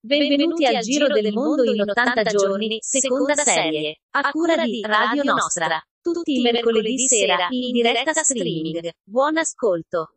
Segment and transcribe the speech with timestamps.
[0.00, 5.82] Benvenuti al Giro del Mondo in 80 giorni, seconda serie, a cura di Radio Nostra.
[6.00, 8.92] Tutti i mercoledì sera, in diretta streaming.
[9.02, 10.12] Buon ascolto.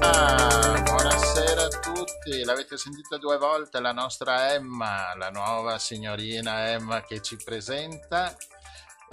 [0.00, 7.02] Ah, buonasera a tutti, l'avete sentita due volte la nostra Emma, la nuova signorina Emma
[7.02, 8.34] che ci presenta.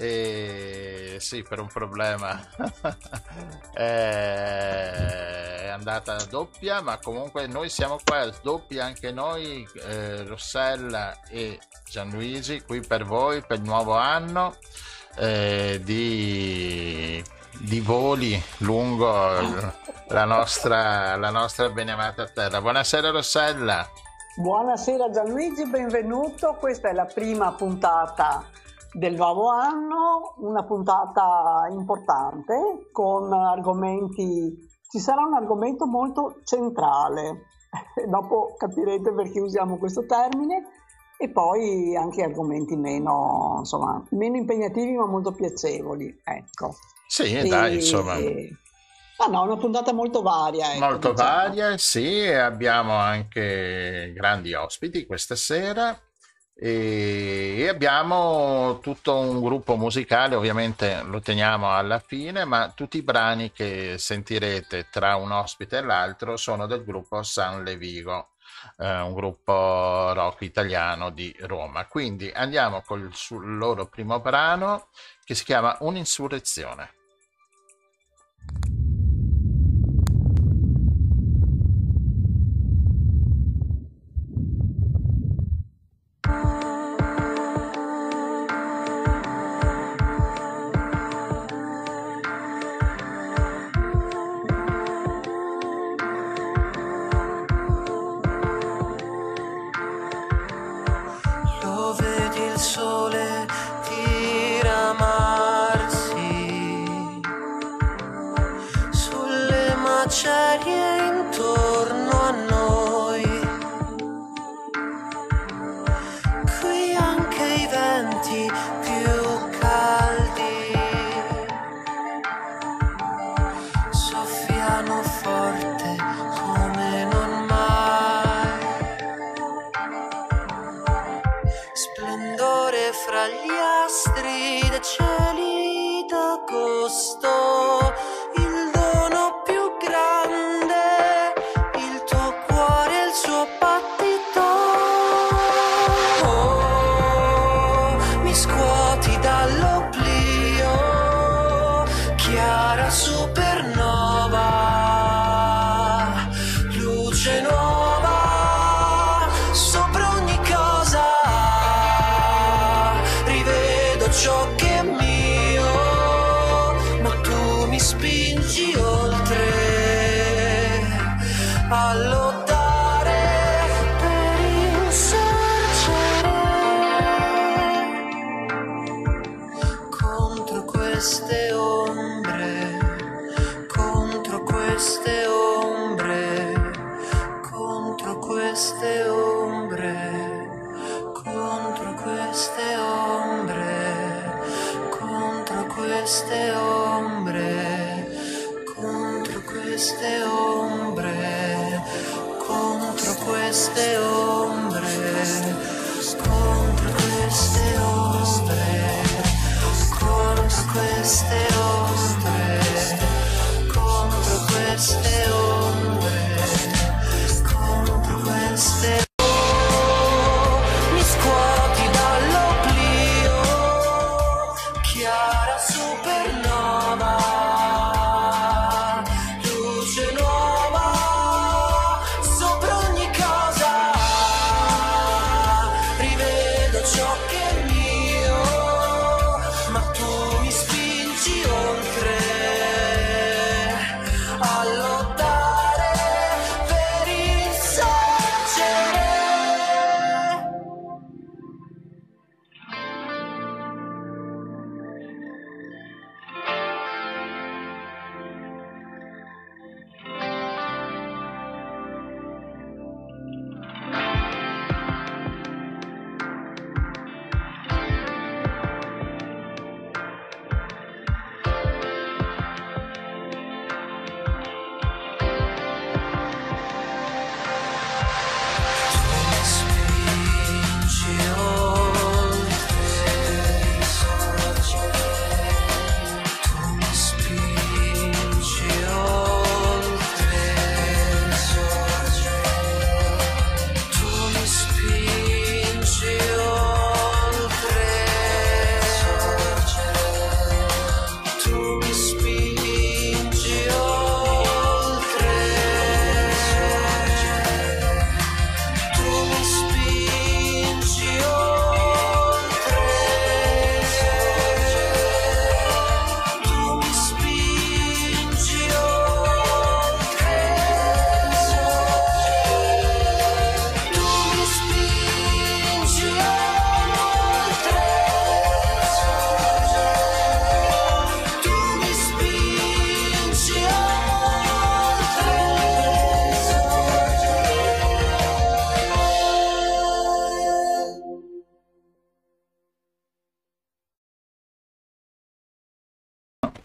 [0.01, 2.39] E sì, per un problema
[3.75, 11.59] è andata doppia, ma comunque noi siamo qua, doppia anche noi, eh, Rossella e
[11.89, 14.55] Gianluigi, qui per voi, per il nuovo anno
[15.17, 17.21] eh, di,
[17.59, 19.11] di voli lungo
[20.07, 22.61] la nostra, la nostra beneamata terra.
[22.61, 23.85] Buonasera Rossella.
[24.37, 26.55] Buonasera Gianluigi, benvenuto.
[26.57, 28.45] Questa è la prima puntata
[28.93, 34.57] del nuovo anno, una puntata importante con argomenti,
[34.89, 37.45] ci sarà un argomento molto centrale,
[38.07, 40.63] dopo capirete perché usiamo questo termine,
[41.21, 46.21] e poi anche argomenti meno, insomma, meno impegnativi ma molto piacevoli.
[46.23, 46.75] Ecco.
[47.07, 48.13] Sì, e, dai, insomma.
[49.21, 50.73] Ah no, una puntata molto varia.
[50.73, 51.29] Ecco, molto diciamo.
[51.29, 55.99] varia, sì, abbiamo anche grandi ospiti questa sera
[56.61, 63.53] e abbiamo tutto un gruppo musicale, ovviamente lo teniamo alla fine, ma tutti i brani
[63.53, 68.31] che sentirete tra un ospite e l'altro sono del gruppo San Levigo,
[68.77, 71.85] eh, un gruppo rock italiano di Roma.
[71.85, 74.89] Quindi andiamo col loro primo brano
[75.23, 76.98] che si chiama Un'insurrezione.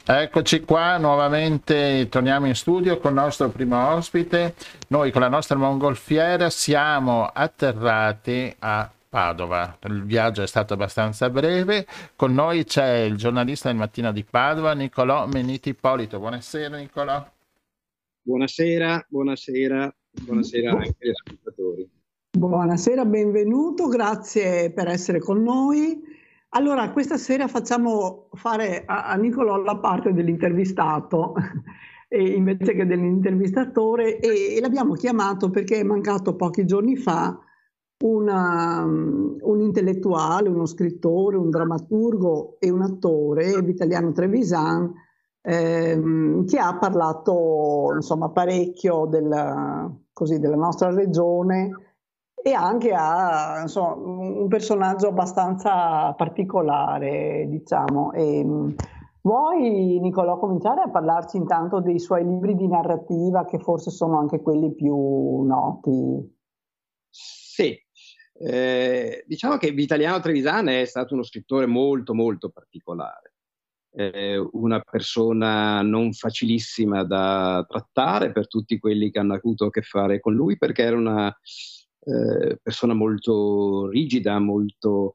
[0.07, 4.55] Eccoci qua, nuovamente torniamo in studio con il nostro primo ospite.
[4.89, 9.79] Noi con la nostra mongolfiera siamo atterrati a Padova.
[9.85, 11.87] Il viaggio è stato abbastanza breve.
[12.17, 16.19] Con noi c'è il giornalista del mattino di Padova, Nicolò Meniti Ippolito.
[16.19, 17.27] Buonasera Nicolò.
[18.21, 21.91] Buonasera, buonasera, buonasera anche agli ascoltatori.
[22.37, 26.13] Buonasera, benvenuto, grazie per essere con noi.
[26.57, 31.35] Allora, questa sera facciamo fare a, a Nicolò la parte dell'intervistato
[32.11, 37.37] invece che dell'intervistatore e, e, l'abbiamo chiamato perché è mancato pochi giorni fa
[38.05, 44.93] una, un intellettuale, uno scrittore, un drammaturgo e un attore, Vitaliano Trevisan,
[45.41, 51.94] ehm, che ha parlato insomma, parecchio del, così, della nostra regione
[52.47, 58.13] e anche a insomma, un personaggio abbastanza particolare, diciamo.
[58.13, 58.45] E,
[59.23, 64.43] vuoi, Nicolò, cominciare a parlarci intanto dei suoi libri di narrativa, che forse sono anche
[64.43, 64.95] quelli più
[65.41, 66.37] noti?
[67.09, 67.83] Sì,
[68.35, 73.33] eh, diciamo che Vitaliano Trevisane è stato uno scrittore molto, molto particolare.
[73.91, 79.81] Eh, una persona non facilissima da trattare per tutti quelli che hanno avuto a che
[79.81, 81.35] fare con lui, perché era una
[82.05, 85.15] eh, persona molto rigida, molto,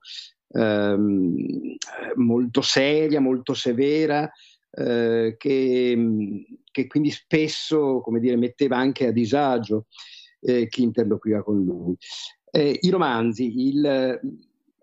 [0.50, 1.76] ehm,
[2.16, 4.30] molto seria, molto severa,
[4.72, 9.86] eh, che, che, quindi spesso come dire, metteva anche a disagio
[10.42, 11.96] eh, chi interloquiva con lui.
[12.52, 14.20] Eh, I romanzi, il,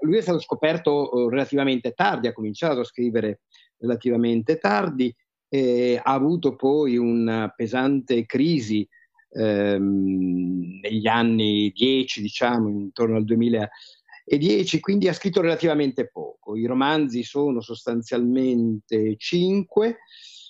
[0.00, 3.41] lui è stato scoperto eh, relativamente tardi, ha cominciato a scrivere
[3.79, 5.14] relativamente tardi,
[5.49, 8.87] ha avuto poi una pesante crisi
[9.31, 16.56] ehm, negli anni 10, diciamo, intorno al 2010, quindi ha scritto relativamente poco.
[16.56, 19.99] I romanzi sono sostanzialmente cinque.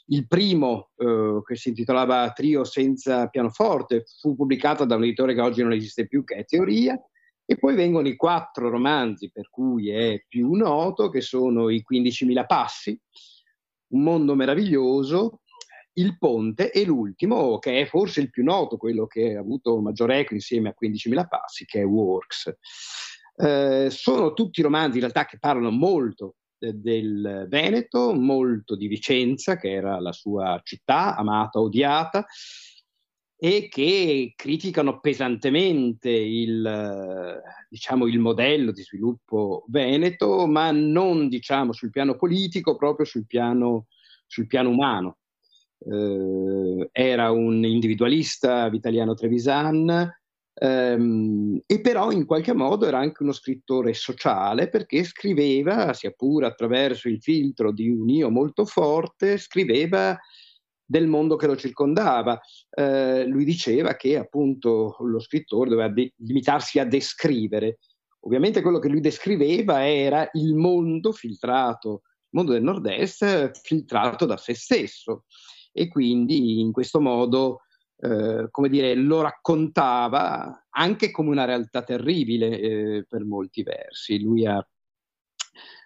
[0.08, 5.40] Il primo, eh, che si intitolava Trio senza pianoforte, fu pubblicato da un editore che
[5.40, 6.96] oggi non esiste più, che è Teoria,
[7.44, 12.44] e poi vengono i quattro romanzi per cui è più noto, che sono i 15.000
[12.46, 13.00] passi,
[13.88, 15.42] Un mondo meraviglioso,
[15.98, 20.10] il ponte e l'ultimo, che è forse il più noto, quello che ha avuto maggior
[20.10, 22.54] eco insieme a 15.000 passi, che è Works.
[23.36, 29.56] Eh, sono tutti romanzi in realtà che parlano molto eh, del Veneto, molto di Vicenza,
[29.56, 32.26] che era la sua città, amata, odiata,
[33.38, 41.90] e che criticano pesantemente il, diciamo, il modello di sviluppo veneto, ma non diciamo, sul
[41.90, 43.86] piano politico, proprio sul piano,
[44.26, 45.18] sul piano umano
[45.78, 50.10] eh, era un individualista Vitaliano Trevisan,
[50.54, 56.46] ehm, e però in qualche modo era anche uno scrittore sociale perché scriveva, sia pure
[56.46, 60.18] attraverso il filtro di un io molto forte, scriveva
[60.88, 62.40] del mondo che lo circondava.
[62.70, 67.78] Eh, lui diceva che appunto lo scrittore doveva de- limitarsi a descrivere.
[68.20, 74.36] Ovviamente quello che lui descriveva era il mondo filtrato, il mondo del nord-est filtrato da
[74.36, 75.24] se stesso
[75.76, 77.60] e quindi in questo modo
[77.98, 84.20] eh, come dire, lo raccontava anche come una realtà terribile eh, per molti versi.
[84.20, 84.66] Lui ha,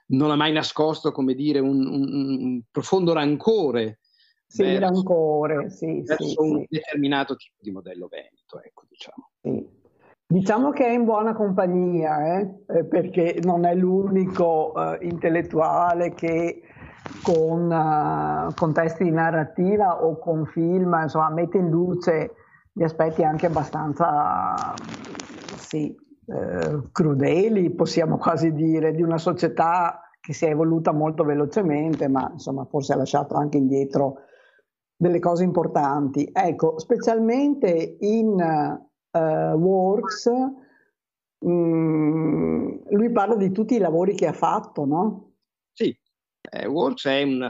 [0.07, 4.01] non ha mai nascosto, come dire, un, un, un profondo rancore.
[4.47, 6.67] Sì, verso, rancore, sì, verso sì, un sì.
[6.69, 9.31] determinato tipo di modello veneto, ecco, diciamo.
[9.41, 9.79] Sì.
[10.27, 12.63] Diciamo che è in buona compagnia, eh?
[12.69, 16.63] Eh, perché non è l'unico eh, intellettuale che
[17.23, 22.35] con, uh, con testi di narrativa o con film, insomma, mette in luce
[22.73, 24.75] gli aspetti anche abbastanza
[25.57, 25.95] sì,
[26.27, 32.29] eh, crudeli, possiamo quasi dire, di una società che si è evoluta molto velocemente, ma
[32.33, 34.19] insomma forse ha lasciato anche indietro
[34.97, 36.31] delle cose importanti.
[36.33, 38.29] Ecco, specialmente in
[39.13, 40.31] uh, Works,
[41.39, 45.30] mh, mm, lui parla di tutti i lavori che ha fatto, no?
[46.51, 47.49] Eh, Walsh è una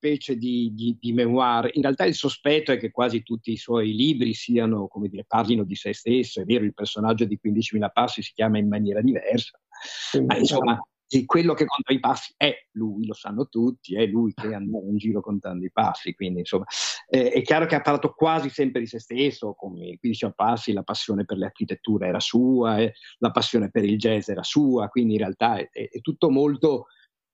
[0.00, 1.70] specie di, di, di, memoir.
[1.74, 5.62] In realtà il sospetto è che quasi tutti i suoi libri siano, come dire, parlino
[5.62, 6.40] di se stesso.
[6.40, 10.80] È vero, il personaggio di 15.000 passi si chiama in maniera diversa, sì, ma insomma,
[11.26, 14.96] quello che conta i passi è lui, lo sanno tutti, è lui che andava in
[14.96, 16.14] giro contando i passi.
[16.14, 16.64] Quindi, insomma,
[17.08, 20.72] eh, è chiaro che ha parlato quasi sempre di se stesso, come i 15 passi,
[20.72, 25.14] la passione per l'architettura era sua, eh, la passione per il jazz era sua, quindi
[25.14, 26.86] in realtà è, è, è tutto molto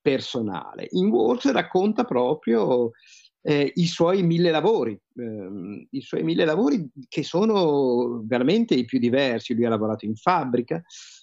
[0.06, 0.86] personale.
[0.92, 2.92] In Walsh racconta proprio
[3.42, 9.00] eh, i suoi mille lavori, eh, i suoi mille lavori che sono veramente i più
[9.00, 9.52] diversi.
[9.52, 10.80] Lui ha lavorato in fabbrica,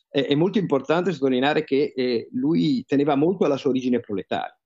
[0.10, 4.58] eh, è molto importante sottolineare che eh, lui teneva molto alla sua origine proletaria.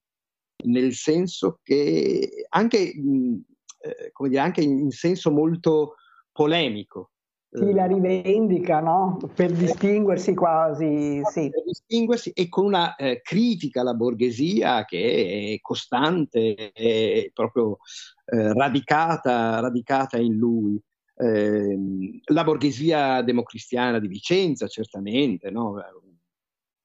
[0.63, 5.97] nel senso che anche, eh, come dire, anche in senso molto
[6.31, 7.11] polemico.
[7.49, 9.17] Sì, la rivendica, no?
[9.33, 11.49] Per distinguersi quasi, sì.
[11.49, 17.77] Per distinguersi e con una eh, critica alla borghesia che è costante, è proprio
[18.25, 20.79] eh, radicata, radicata in lui.
[21.15, 21.79] Eh,
[22.25, 25.81] la borghesia democristiana di Vicenza, certamente, no?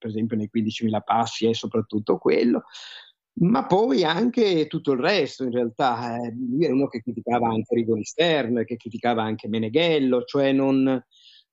[0.03, 2.63] per esempio nei 15.000 passi è soprattutto quello,
[3.35, 6.17] ma poi anche tutto il resto in realtà.
[6.17, 11.03] Eh, lui era uno che criticava anche Rigoni Stern, che criticava anche Meneghello, cioè non,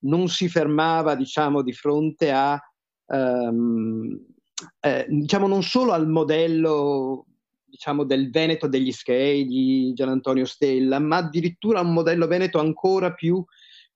[0.00, 2.60] non si fermava diciamo di fronte a,
[3.06, 4.18] um,
[4.80, 7.26] eh, diciamo non solo al modello
[7.64, 13.14] diciamo, del Veneto degli Schei di Gian Antonio Stella, ma addirittura un modello veneto ancora
[13.14, 13.42] più,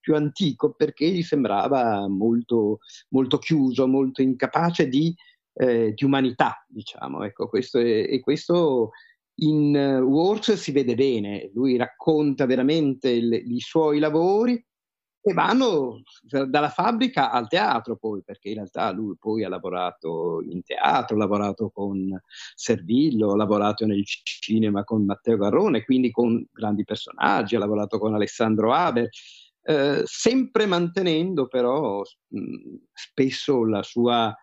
[0.01, 2.79] più antico perché gli sembrava molto,
[3.11, 5.15] molto chiuso, molto incapace di
[5.55, 7.25] eh, di umanità, diciamo.
[7.25, 8.91] Ecco, questo è, e questo
[9.37, 14.63] in uh, Works si vede bene, lui racconta veramente il, i suoi lavori
[15.27, 16.03] e vanno
[16.47, 21.19] dalla fabbrica al teatro poi, perché in realtà lui poi ha lavorato in teatro, ha
[21.19, 22.11] lavorato con
[22.55, 28.15] Servillo, ha lavorato nel cinema con Matteo Garrone, quindi con grandi personaggi, ha lavorato con
[28.15, 29.09] Alessandro Haber,
[29.63, 34.37] eh, sempre mantenendo però mh, spesso la sua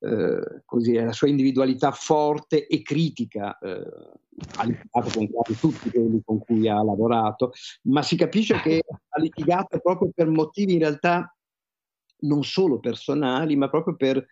[0.00, 4.16] eh, così, la sua individualità forte e critica, eh,
[4.56, 7.52] ha litigato con quasi tutti quelli con cui ha lavorato,
[7.82, 11.34] ma si capisce che ha litigato proprio per motivi in realtà
[12.20, 14.24] non solo personali, ma proprio per,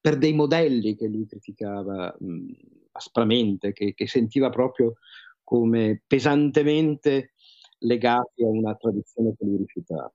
[0.00, 2.52] per dei modelli che lui criticava mh,
[2.92, 4.94] aspramente, che, che sentiva proprio
[5.42, 7.32] come pesantemente
[7.78, 10.12] legati a una tradizione che lui rifiutava.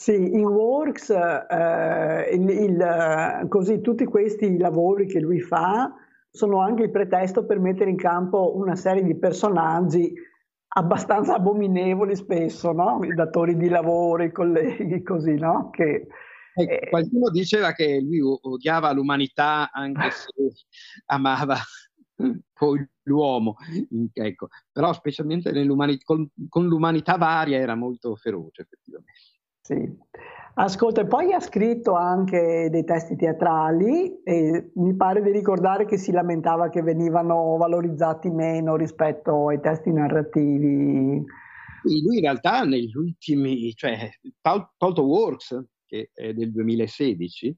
[0.00, 5.92] Sì, in Works, eh, il, il, così tutti questi lavori che lui fa
[6.30, 10.10] sono anche il pretesto per mettere in campo una serie di personaggi
[10.68, 13.00] abbastanza abominevoli spesso, no?
[13.02, 15.68] I datori di lavoro, i colleghi, così, no?
[15.68, 16.06] Che,
[16.54, 20.30] eh, qualcuno diceva che lui odiava l'umanità anche se
[21.12, 21.56] amava
[22.54, 23.56] poi l'uomo,
[24.14, 24.48] ecco.
[24.72, 25.52] però specialmente
[26.04, 29.38] con, con l'umanità varia era molto feroce effettivamente.
[29.70, 29.98] Sì.
[30.54, 36.10] Ascolta, poi ha scritto anche dei testi teatrali e mi pare di ricordare che si
[36.10, 41.24] lamentava che venivano valorizzati meno rispetto ai testi narrativi.
[41.84, 44.10] Sì, lui in realtà negli ultimi, cioè
[44.76, 47.56] Tolto Works, che è del 2016,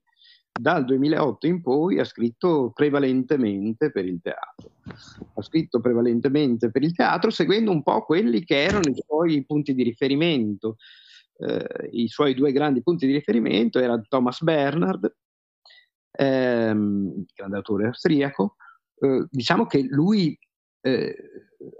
[0.52, 4.70] dal 2008 in poi ha scritto prevalentemente per il teatro.
[5.34, 9.74] Ha scritto prevalentemente per il teatro seguendo un po' quelli che erano i suoi punti
[9.74, 10.76] di riferimento
[11.42, 15.14] eh, i suoi due grandi punti di riferimento erano Thomas Bernhard,
[16.12, 18.56] ehm, grande autore austriaco,
[19.00, 20.38] eh, diciamo che lui
[20.80, 21.16] eh,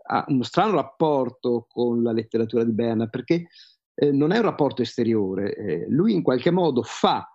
[0.09, 3.49] ha uno strano rapporto con la letteratura di Bernhard perché
[3.95, 7.26] eh, non è un rapporto esteriore, eh, lui in qualche modo fa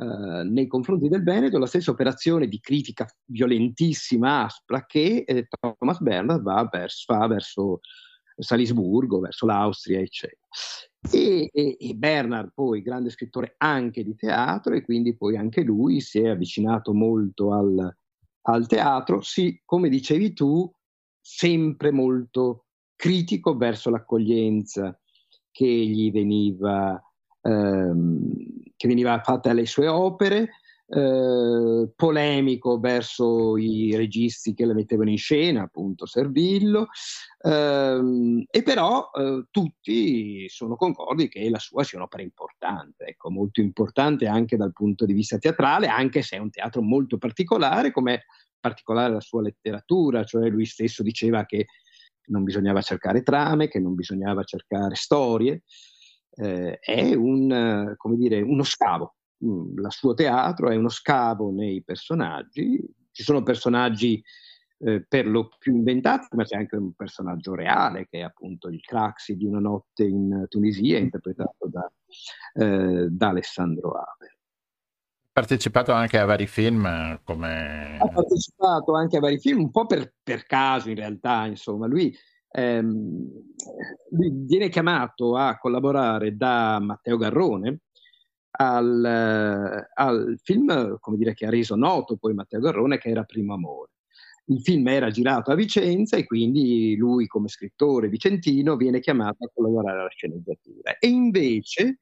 [0.00, 6.00] Uh, nei confronti del Veneto la stessa operazione di critica violentissima, aspra, che eh, Thomas
[6.00, 7.80] Bernhard va verso, fa verso
[8.42, 10.40] Salisburgo, verso l'Austria, eccetera.
[11.10, 16.00] E, e, e, Bernard poi, grande scrittore anche di teatro, e quindi poi anche lui
[16.00, 17.96] si è avvicinato molto al,
[18.42, 20.70] al teatro, sì, come dicevi tu,
[21.20, 22.66] sempre molto
[22.96, 24.98] critico verso l'accoglienza
[25.50, 27.00] che gli veniva,
[27.42, 28.34] ehm,
[28.76, 30.50] che veniva fatta alle sue opere,
[30.92, 36.88] eh, polemico verso i registi che la mettevano in scena, appunto Servillo,
[37.42, 43.60] ehm, e però eh, tutti sono concordi che la sua sia un'opera importante, ecco, molto
[43.60, 48.24] importante anche dal punto di vista teatrale, anche se è un teatro molto particolare, come
[48.58, 51.66] particolare la sua letteratura, cioè lui stesso diceva che
[52.26, 55.62] non bisognava cercare trame, che non bisognava cercare storie,
[56.32, 63.22] eh, è un, dire, uno scavo, il suo teatro è uno scavo nei personaggi, ci
[63.22, 64.22] sono personaggi
[64.82, 68.80] eh, per lo più inventati, ma c'è anche un personaggio reale che è appunto il
[68.80, 71.90] Craxi di una notte in Tunisia, interpretato da,
[72.54, 73.92] eh, da Alessandro.
[73.92, 74.16] Ha
[75.32, 77.98] partecipato anche a vari film come...
[77.98, 82.14] Ha partecipato anche a vari film, un po' per, per caso in realtà, insomma, lui,
[82.50, 83.28] ehm,
[84.10, 87.80] lui viene chiamato a collaborare da Matteo Garrone,
[88.52, 93.24] al, eh, al, film come dire, che ha reso noto poi Matteo Garrone, che era
[93.24, 93.90] Primo Amore.
[94.46, 99.50] Il film era girato a Vicenza e quindi lui come scrittore vicentino viene chiamato a
[99.54, 100.98] collaborare alla sceneggiatura.
[100.98, 102.00] E invece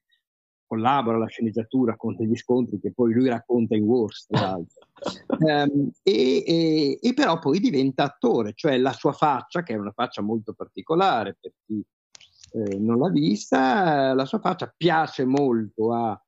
[0.69, 4.27] collabora alla sceneggiatura con degli scontri che poi lui racconta in Wars,
[5.39, 9.91] um, e, e, e, però poi diventa attore, cioè la sua faccia, che è una
[9.91, 11.83] faccia molto particolare per chi
[12.51, 16.19] eh, non l'ha vista, la sua faccia piace molto a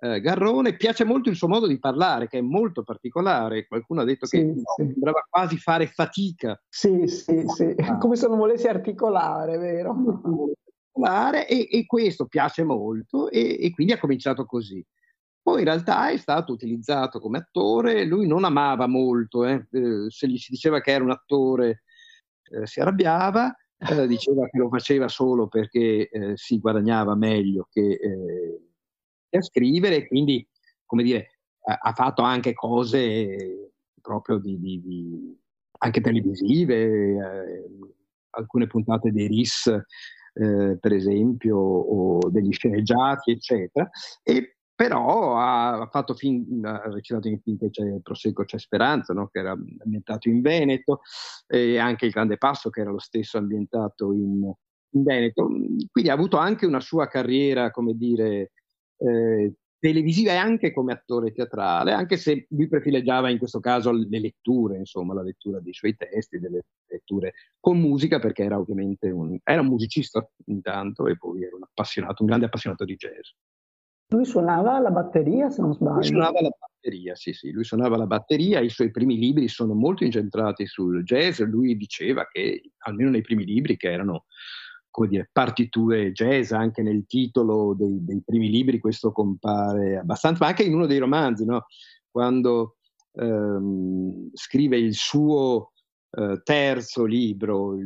[0.00, 3.66] eh, Garrone, piace molto il suo modo di parlare, che è molto particolare.
[3.66, 4.62] Qualcuno ha detto sì, che sì.
[4.76, 6.60] sembrava quasi fare fatica.
[6.68, 7.98] Sì, sì, sì, ah.
[7.98, 9.94] come se non volesse articolare, vero?
[11.46, 14.84] E, e questo piace molto e, e, quindi ha cominciato così.
[15.42, 19.66] Poi in realtà è stato utilizzato come attore, lui non amava molto, eh.
[19.70, 21.82] Eh, se gli si diceva che era un attore
[22.50, 27.92] eh, si arrabbiava, eh, diceva che lo faceva solo perché eh, si guadagnava meglio che
[27.92, 28.69] eh,
[29.38, 30.46] a scrivere, quindi,
[30.84, 35.38] come dire, ha fatto anche cose proprio di, di, di
[35.78, 37.70] anche televisive, eh,
[38.30, 43.88] alcune puntate dei RIS, eh, per esempio, o degli sceneggiati, eccetera.
[44.22, 49.28] E però ha, fatto fin, ha recitato in film c'è Prosecco c'è Speranza, no?
[49.28, 51.00] che era ambientato in Veneto,
[51.46, 54.50] e anche Il Grande Passo, che era lo stesso ambientato in,
[54.92, 55.44] in Veneto.
[55.90, 58.52] Quindi ha avuto anche una sua carriera, come dire,
[59.00, 64.20] eh, televisiva e anche come attore teatrale, anche se lui privilegiava in questo caso le
[64.20, 69.38] letture, insomma, la lettura dei suoi testi, delle letture con musica, perché era ovviamente un,
[69.42, 73.30] era un musicista intanto e poi era un appassionato, un grande appassionato di jazz.
[74.12, 75.94] Lui suonava la batteria, se non sbaglio.
[75.94, 79.72] Lui suonava la batteria, sì, sì, lui suonava la batteria, i suoi primi libri sono
[79.72, 84.24] molto incentrati sul jazz, lui diceva che, almeno nei primi libri, che erano
[84.90, 90.50] come dire, partiture jazz, anche nel titolo dei, dei, primi libri questo compare abbastanza, ma
[90.50, 91.66] anche in uno dei romanzi, no?
[92.10, 92.76] quando
[93.12, 95.72] ehm, scrive il suo
[96.10, 97.80] eh, terzo libro, eh,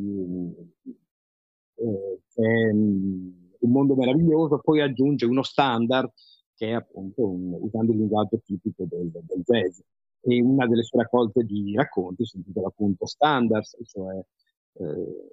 [2.35, 6.11] è Un mondo meraviglioso, poi aggiunge uno standard
[6.57, 9.81] che è appunto un, usando il linguaggio tipico del, del jazz.
[10.27, 15.31] E una delle sue raccolte di racconti si intitola appunto Standards, cioè eh,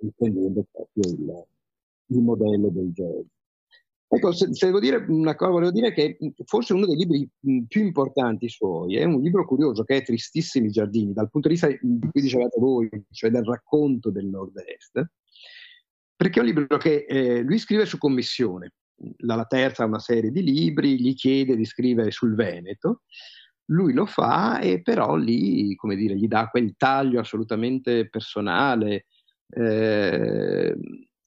[0.00, 1.44] riprendendo proprio il,
[2.06, 3.24] il modello del jazz.
[4.14, 7.26] Ecco, se, se, devo dire una cosa, volevo dire che forse uno dei libri
[7.66, 11.68] più importanti suoi è un libro curioso che è Tristissimi giardini, dal punto di vista
[11.68, 15.02] di cui dicevate voi, cioè del racconto del nord-est,
[16.14, 18.74] perché è un libro che eh, lui scrive su commissione.
[19.20, 23.04] La, la terza una serie di libri, gli chiede di scrivere sul Veneto,
[23.66, 29.06] lui lo fa e però lì, come dire, gli dà quel taglio assolutamente personale,
[29.54, 30.76] eh,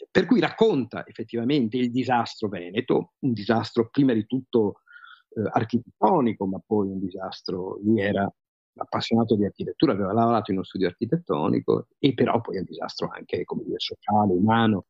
[0.09, 4.81] per cui racconta effettivamente il disastro veneto, un disastro prima di tutto
[5.29, 8.31] eh, architettonico, ma poi un disastro, lui era
[8.77, 13.43] appassionato di architettura, aveva lavorato in uno studio architettonico e però poi un disastro anche
[13.43, 14.85] come dire, sociale, umano.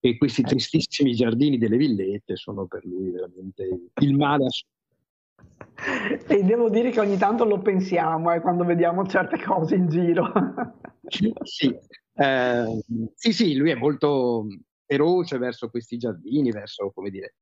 [0.00, 4.74] E questi tristissimi giardini delle villette sono per lui veramente il male assoluto.
[6.28, 10.32] E devo dire che ogni tanto lo pensiamo eh, quando vediamo certe cose in giro.
[11.08, 11.32] sì,
[12.16, 12.82] eh,
[13.14, 14.46] sì, sì, lui è molto
[14.86, 17.34] feroce verso questi giardini, verso, come dire,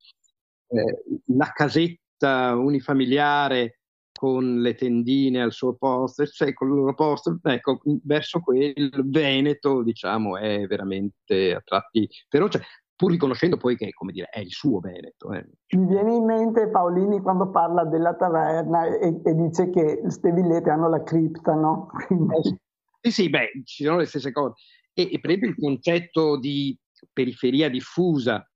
[0.68, 1.02] eh,
[1.36, 3.78] la casetta unifamiliare
[4.12, 9.82] con le tendine al suo posto, cioè con il loro posto, ecco, verso quel Veneto,
[9.82, 12.62] diciamo, è veramente a tratti feroce,
[12.96, 15.32] pur riconoscendo poi che, come dire, è il suo Veneto.
[15.32, 15.46] Eh.
[15.76, 20.70] Mi viene in mente Paolini quando parla della taverna e, e dice che queste villette
[20.70, 21.88] hanno la cripta, no?
[22.06, 22.58] Quindi...
[23.04, 24.54] Sì, sì, beh, ci sono le stesse cose.
[24.94, 26.74] E, e per esempio il concetto di
[27.12, 28.48] periferia diffusa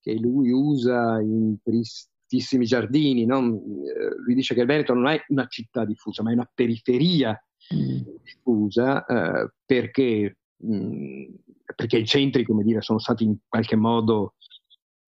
[0.00, 3.40] che lui usa in tristissimi giardini, no?
[3.40, 7.38] Eh, lui dice che il Veneto non è una città diffusa, ma è una periferia
[7.74, 8.00] mm.
[8.22, 11.24] diffusa eh, perché, mh, mm,
[11.76, 14.36] perché, i centri, come dire, sono stati in qualche modo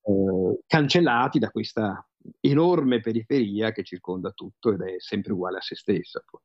[0.02, 2.06] eh, cancellati da questa
[2.40, 6.22] enorme periferia che circonda tutto ed è sempre uguale a se stessa.
[6.30, 6.40] Poi.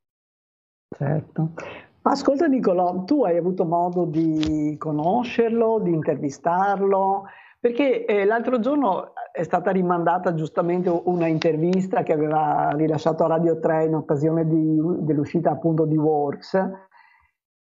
[0.98, 1.54] Certo.
[2.10, 7.26] Ascolta Nicolò, tu hai avuto modo di conoscerlo, di intervistarlo,
[7.60, 13.60] perché eh, l'altro giorno è stata rimandata giustamente una intervista che aveva rilasciato a Radio
[13.60, 16.56] 3 in occasione di, dell'uscita appunto di Works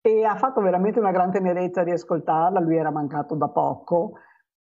[0.01, 4.15] e ha fatto veramente una gran tenerezza di ascoltarla, lui era mancato da poco,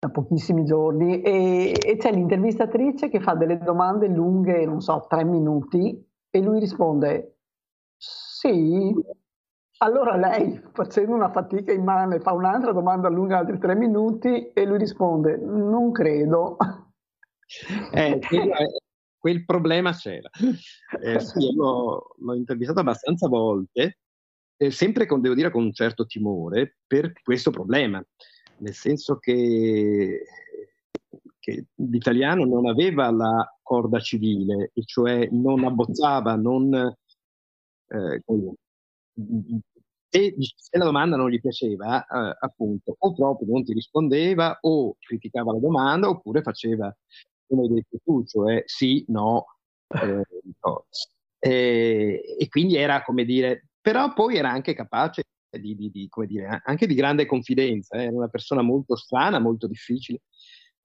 [0.00, 5.22] da pochissimi giorni e, e c'è l'intervistatrice che fa delle domande lunghe, non so, tre
[5.22, 7.36] minuti e lui risponde
[7.96, 8.94] sì,
[9.82, 14.78] allora lei, facendo una fatica immane, fa un'altra domanda lunga altri tre minuti e lui
[14.78, 16.56] risponde, non credo.
[17.92, 18.20] Eh,
[19.18, 20.30] quel problema c'era.
[21.02, 23.98] Eh, sì, l'ho, l'ho, intervistato abbastanza volte,
[24.56, 28.00] eh, sempre con, devo dire, con un certo timore per questo problema,
[28.58, 30.24] nel senso che
[31.40, 38.22] che l'italiano non aveva la corda civile, cioè non abbozzava, non, eh,
[40.10, 44.96] se, se, la domanda non gli piaceva, eh, appunto, o proprio non ti rispondeva, o
[44.98, 46.94] criticava la domanda, oppure faceva
[47.46, 49.46] come hai detto tu, cioè sì, no,
[50.02, 50.22] eh,
[50.62, 50.86] no.
[51.38, 56.26] E, e, quindi era come dire, però poi era anche capace di, di, di come
[56.26, 60.22] dire, anche di grande confidenza, eh, era una persona molto strana, molto difficile.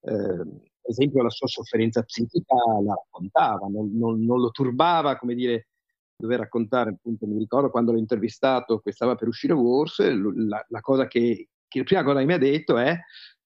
[0.00, 5.34] Eh, per esempio la sua sofferenza psichica la raccontava, non, non, non, lo turbava, come
[5.34, 5.68] dire,
[6.16, 10.80] dover raccontare, appunto mi ricordo quando l'ho intervistato, che stava per uscire Wars, la, la
[10.80, 12.98] cosa che, che, la prima cosa che mi ha detto è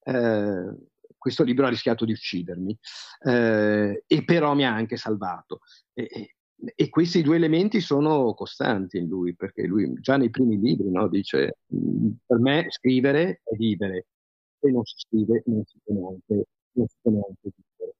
[0.04, 0.74] eh,
[1.18, 2.78] questo libro ha rischiato di uccidermi,
[3.26, 5.60] eh, e però mi ha anche salvato.
[5.92, 6.34] E,
[6.74, 11.08] e, questi due elementi sono costanti in lui, perché lui già nei primi libri no,
[11.08, 11.58] dice,
[12.26, 14.06] per me scrivere è vivere,
[14.58, 17.94] se non si scrive non si può neanche, non si può neanche vivere.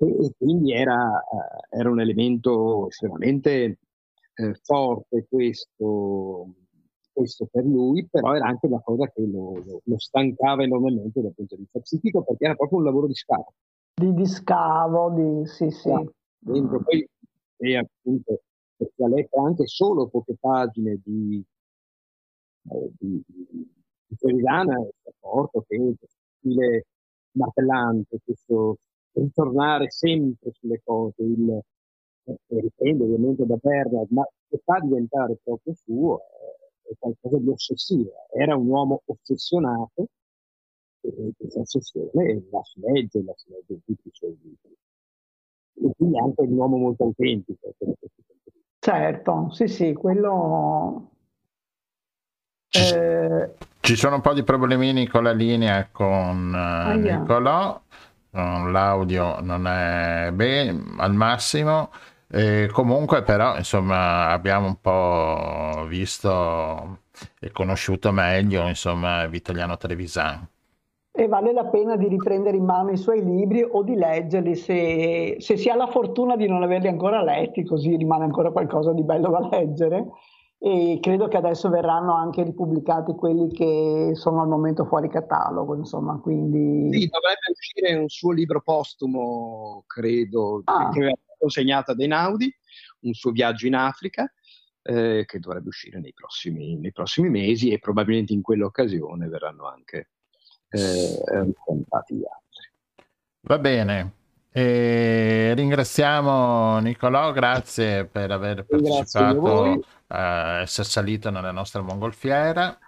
[0.00, 3.78] E, e quindi era, uh, era, un elemento estremamente
[4.38, 6.54] eh, forte questo,
[7.12, 11.34] questo per lui, però era anche una cosa che lo, lo, lo, stancava enormemente dal
[11.34, 13.52] punto di vista psichico, perché era proprio un lavoro di scavo.
[13.94, 15.88] Di, di scavo, di, sì, sì.
[15.88, 16.04] Yeah.
[16.38, 17.08] Dentro, poi,
[17.56, 18.42] e appunto,
[18.76, 21.44] perché ha letto anche solo poche pagine di,
[22.70, 23.72] eh, di, di,
[24.06, 26.06] di Ferrana, è forte che questo
[26.38, 26.86] stile
[27.32, 28.78] martellante, questo
[29.14, 31.60] ritornare sempre sulle cose, il,
[32.48, 38.10] riprende ovviamente da Bernard, ma che fa diventare proprio suo, è, è qualcosa di ossessivo.
[38.32, 40.06] Era un uomo ossessionato
[41.00, 44.76] e questa ossessione la si legge, la si legge in tutti i suoi libri.
[45.80, 47.74] E quindi anche un uomo molto autentico.
[48.78, 51.10] Certo, sì, sì, quello...
[52.68, 53.54] Ci, eh...
[53.80, 57.80] ci, sono un po' di problemini con la linea con uh, Nicolò,
[58.30, 61.90] l'audio non è bene, al massimo.
[62.30, 66.98] E comunque però insomma abbiamo un po' visto
[67.40, 70.46] e conosciuto meglio insomma Vitaliano Trevisan.
[71.10, 75.36] E vale la pena di riprendere in mano i suoi libri o di leggerli se,
[75.40, 79.02] se si ha la fortuna di non averli ancora letti, così rimane ancora qualcosa di
[79.02, 80.06] bello da leggere.
[80.60, 86.18] E credo che adesso verranno anche ripubblicati quelli che sono al momento fuori catalogo, insomma,
[86.20, 86.88] quindi...
[86.92, 90.90] Sì, dovrebbe uscire un suo libro postumo, credo, ah.
[90.90, 92.54] che consegnata da Einaudi,
[93.00, 94.30] un suo viaggio in Africa,
[94.82, 100.10] eh, che dovrebbe uscire nei prossimi, nei prossimi, mesi e probabilmente in quell'occasione verranno anche
[100.70, 103.06] eh, raccontati gli altri.
[103.40, 104.12] Va bene.
[104.50, 112.78] E ringraziamo Nicolò, grazie per aver partecipato, a essere salito nella nostra mongolfiera.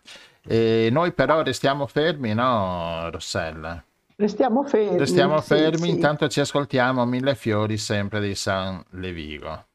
[0.43, 3.85] E noi però restiamo fermi, no, Rossella?
[4.21, 4.99] Restiamo fermi.
[4.99, 9.70] Restiamo fermi, sì, intanto ci ascoltiamo Mille Fiori sempre di San Levigo.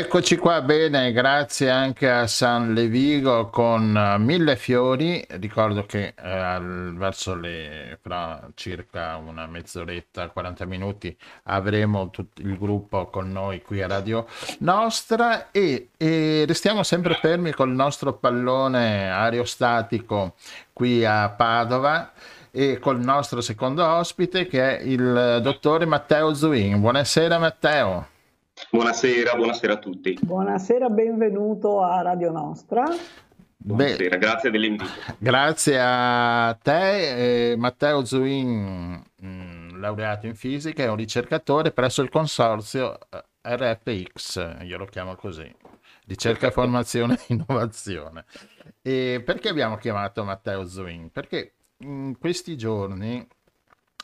[0.00, 5.22] Eccoci qua, bene, grazie anche a San Levigo con uh, mille fiori.
[5.28, 13.08] Ricordo che al, verso le fra circa una mezz'oretta, 40 minuti avremo tutto il gruppo
[13.08, 14.26] con noi qui a Radio
[14.60, 20.34] Nostra e, e restiamo sempre fermi col nostro pallone aerostatico
[20.72, 22.10] qui a Padova
[22.50, 26.80] e col nostro secondo ospite che è il dottore Matteo Zuin.
[26.80, 28.18] Buonasera Matteo.
[28.72, 30.16] Buonasera, buonasera a tutti.
[30.22, 32.84] Buonasera, benvenuto a Radio Nostra.
[33.56, 34.88] Buonasera, Beh, grazie dell'invito.
[35.18, 42.00] Grazie a te, eh, Matteo Zuin, mh, mm, laureato in fisica e un ricercatore presso
[42.00, 45.52] il consorzio eh, RFX, io lo chiamo così,
[46.06, 48.24] ricerca, formazione e innovazione.
[48.82, 51.10] E perché abbiamo chiamato Matteo Zuin?
[51.10, 53.26] Perché in questi giorni,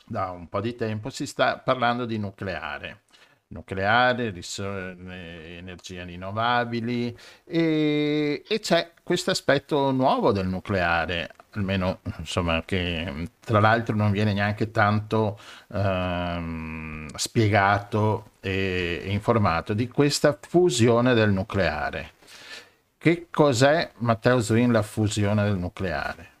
[0.05, 3.03] da un po' di tempo, si sta parlando di nucleare
[3.49, 4.33] nucleare,
[5.07, 13.95] energie rinnovabili e, e c'è questo aspetto nuovo del nucleare, almeno insomma che tra l'altro
[13.95, 15.39] non viene neanche tanto
[15.73, 22.11] ehm, spiegato e informato di questa fusione del nucleare.
[22.97, 26.36] Che cos'è Matteo Zwin la fusione del nucleare?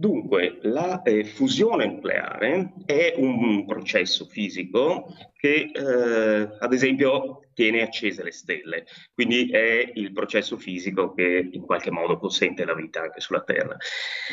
[0.00, 8.22] Dunque, la eh, fusione nucleare è un processo fisico che, eh, ad esempio, tiene accese
[8.22, 13.20] le stelle, quindi è il processo fisico che in qualche modo consente la vita anche
[13.20, 13.76] sulla Terra.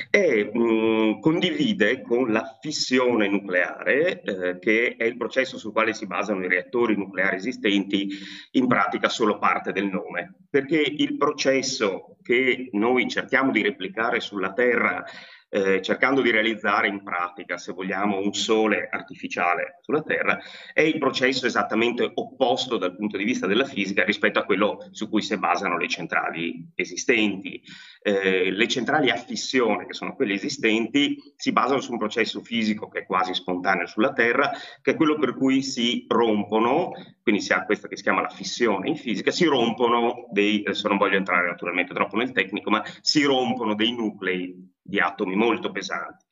[0.09, 5.93] E mh, mm, condivide con la fissione nucleare, eh, che è il processo sul quale
[5.93, 8.07] si basano i reattori nucleari esistenti,
[8.51, 14.53] in pratica solo parte del nome, perché il processo che noi cerchiamo di replicare sulla
[14.53, 15.03] Terra
[15.49, 20.39] eh, cercando di realizzare in pratica, se vogliamo, un sole artificiale sulla Terra,
[20.73, 25.09] è il processo esattamente opposto dal punto di vista della fisica rispetto a quello su
[25.09, 27.61] cui si basano le centrali esistenti.
[28.01, 32.87] Eh, le centrali a fissione, che sono quelle esistenti, si basano su un processo fisico
[32.87, 36.91] che è quasi spontaneo sulla Terra, che è quello per cui si rompono,
[37.27, 40.87] quindi si ha questa che si chiama la fissione in fisica, si rompono dei, adesso
[40.87, 45.69] non voglio entrare naturalmente troppo nel tecnico, ma si rompono dei nuclei di atomi molto
[45.69, 46.23] pesanti.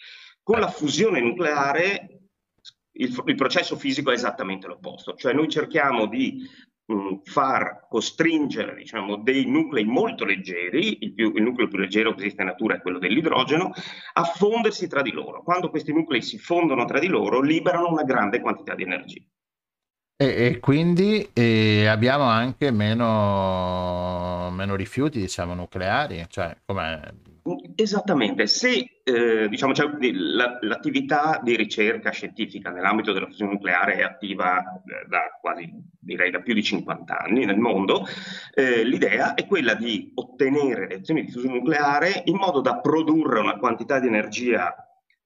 [0.41, 2.29] Con la fusione nucleare
[2.93, 6.47] il, il processo fisico è esattamente l'opposto, cioè noi cerchiamo di
[6.85, 12.13] mh, mm, far costringere diciamo, dei nuclei molto leggeri, il, più, il, nucleo più leggero
[12.13, 13.73] che esiste in natura è quello dell'idrogeno,
[14.13, 15.43] a fondersi tra di loro.
[15.43, 19.21] Quando questi nuclei si fondono tra di loro, liberano una grande quantità di energia.
[20.17, 26.55] E, e quindi e abbiamo anche meno, meno rifiuti, diciamo, nucleari, cioè
[27.75, 34.03] Esattamente, se eh, diciamo, cioè, la, l'attività di ricerca scientifica nell'ambito della fusione nucleare è
[34.03, 38.07] attiva eh, da quasi, direi, da più di 50 anni nel mondo,
[38.53, 43.57] eh, l'idea è quella di ottenere reazioni di fusione nucleare in modo da produrre una
[43.57, 44.73] quantità di energia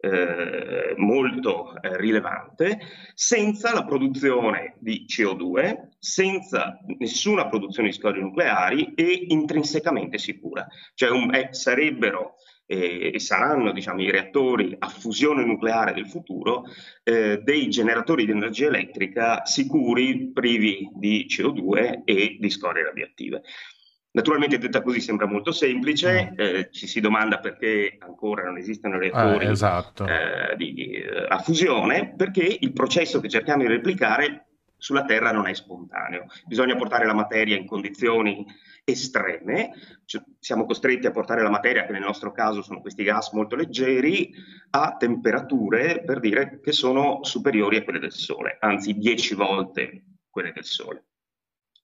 [0.01, 2.79] eh, molto eh, rilevante,
[3.13, 10.65] senza la produzione di CO2, senza nessuna produzione di scorie nucleari e intrinsecamente sicura.
[10.93, 12.35] Cioè un, eh, sarebbero
[12.71, 16.65] e saranno diciamo, i reattori a fusione nucleare del futuro
[17.01, 23.41] eh, dei generatori di energia elettrica sicuri, privi di CO2 e di scorie radioattive.
[24.19, 26.39] Naturalmente detta così sembra molto semplice, mm.
[26.39, 30.05] eh, ci si domanda perché ancora non esistono reattori eh, esatto.
[30.05, 35.31] eh, di, di, eh, a fusione, perché il processo che cerchiamo di replicare sulla Terra
[35.31, 36.25] non è spontaneo.
[36.45, 38.45] Bisogna portare la materia in condizioni
[38.83, 39.71] estreme,
[40.03, 43.55] cioè, siamo costretti a portare la materia, che nel nostro caso sono questi gas molto
[43.55, 44.33] leggeri,
[44.71, 50.51] a temperature per dire che sono superiori a quelle del Sole, anzi 10 volte quelle
[50.51, 51.05] del Sole.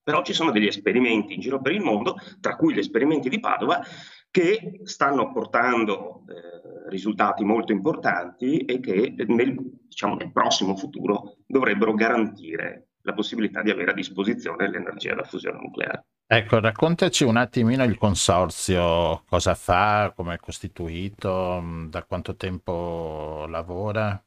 [0.06, 3.40] Però ci sono degli esperimenti in giro per il mondo, tra cui gli esperimenti di
[3.40, 3.84] Padova,
[4.30, 9.56] che stanno portando eh, risultati molto importanti e che nel,
[9.88, 15.58] diciamo, nel prossimo futuro dovrebbero garantire la possibilità di avere a disposizione l'energia da fusione
[15.60, 16.06] nucleare.
[16.28, 24.24] Ecco, raccontaci un attimino il consorzio, cosa fa, come è costituito, da quanto tempo lavora?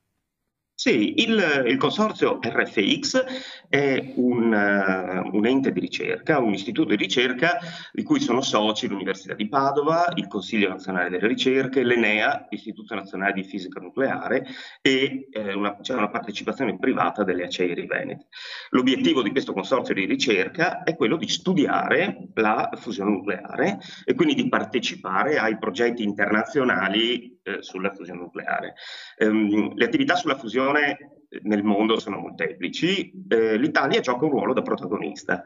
[0.81, 3.25] Sì, il, il, consorzio RFX
[3.69, 7.59] è un, uh, un, ente di ricerca, un istituto di ricerca
[7.93, 13.33] di cui sono soci l'Università di Padova, il Consiglio nazionale delle ricerche, l'Enea, l'Istituto nazionale
[13.33, 14.47] di fisica nucleare
[14.81, 18.25] e eh, una, c'è una partecipazione privata delle Aceri Veneti.
[18.71, 24.35] L'obiettivo di questo consorzio di ricerca è quello di studiare la fusione nucleare e quindi
[24.35, 28.75] di partecipare ai progetti internazionali eh, sulla fusione nucleare.
[29.19, 34.63] Um, le attività sulla fusione nel mondo sono molteplici, eh, l'Italia gioca un ruolo da
[34.63, 35.43] protagonista.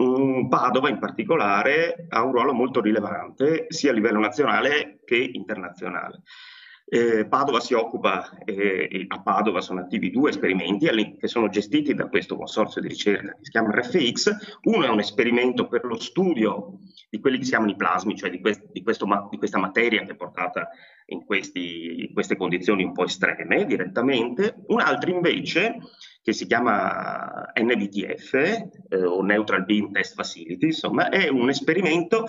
[0.00, 6.22] Mm, Padova in particolare ha un ruolo molto rilevante sia a livello nazionale che internazionale.
[6.88, 10.86] Eh, Padova si occupa, eh, a Padova sono attivi due esperimenti
[11.18, 14.58] che sono gestiti da questo consorzio di ricerca che si chiama RFX.
[14.62, 16.78] Uno è un esperimento per lo studio
[17.10, 20.04] di quelli che si chiamano i plasmi, cioè di, quest, di, questo, di questa materia
[20.04, 20.68] che è portata
[21.06, 24.54] in, questi, in queste condizioni un po' estreme direttamente.
[24.68, 25.78] Un altro invece
[26.22, 32.26] che si chiama NBTF eh, o Neutral Beam Test Facility, insomma, è un esperimento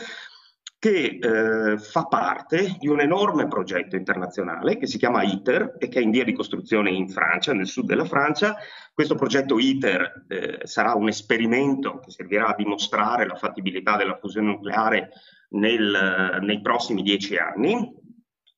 [0.79, 5.99] che eh, fa parte di un enorme progetto internazionale che si chiama ITER e che
[5.99, 8.55] è in via di costruzione in Francia, nel sud della Francia.
[8.93, 14.47] Questo progetto ITER eh, sarà un esperimento che servirà a dimostrare la fattibilità della fusione
[14.47, 15.09] nucleare
[15.49, 17.96] nel, nei prossimi dieci anni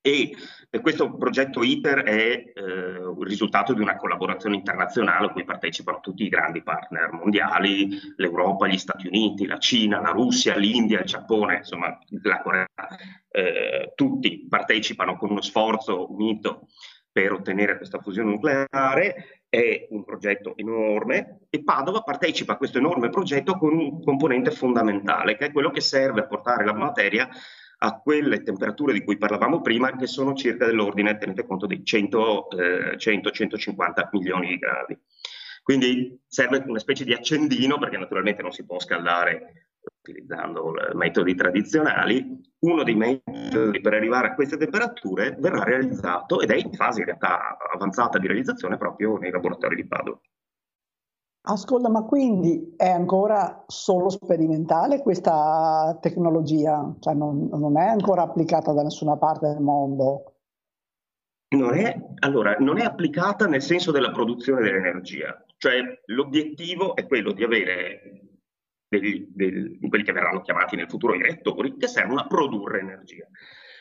[0.02, 0.36] e
[0.82, 6.24] questo progetto ITER è eh, il risultato di una collaborazione internazionale a cui partecipano tutti
[6.24, 11.58] i grandi partner mondiali, l'Europa, gli Stati Uniti, la Cina, la Russia, l'India, il Giappone,
[11.58, 12.68] insomma la Corea.
[13.30, 16.68] Eh, tutti partecipano con uno sforzo unito
[17.12, 19.42] per ottenere questa fusione nucleare.
[19.50, 25.36] È un progetto enorme e Padova partecipa a questo enorme progetto con un componente fondamentale,
[25.36, 27.28] che è quello che serve a portare la materia
[27.82, 32.98] a quelle temperature di cui parlavamo prima, che sono circa dell'ordine, tenete conto, di 100-150
[32.98, 34.98] eh, milioni di gradi.
[35.64, 39.68] Quindi serve una specie di accendino, perché naturalmente non si può scaldare
[40.02, 42.38] utilizzando metodi tradizionali.
[42.60, 47.06] Uno dei metodi per arrivare a queste temperature verrà realizzato ed è in fase in
[47.06, 50.20] realtà avanzata di realizzazione proprio nei laboratori di Padova.
[51.52, 56.96] Ascolta, ma quindi è ancora solo sperimentale questa tecnologia?
[57.00, 60.36] Cioè non, non è ancora applicata da nessuna parte del mondo?
[61.56, 67.32] Non è, allora, non è applicata nel senso della produzione dell'energia, cioè l'obiettivo è quello
[67.32, 68.22] di avere
[68.88, 73.28] degli, degli, quelli che verranno chiamati nel futuro i reattori che servono a produrre energia.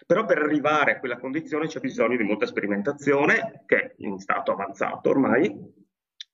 [0.07, 4.53] Però per arrivare a quella condizione c'è bisogno di molta sperimentazione, che è in stato
[4.53, 5.87] avanzato ormai,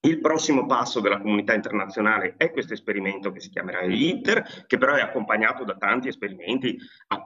[0.04, 4.94] il prossimo passo della comunità internazionale è questo esperimento che si chiamerà ITER, che però
[4.94, 6.78] è accompagnato da tanti esperimenti.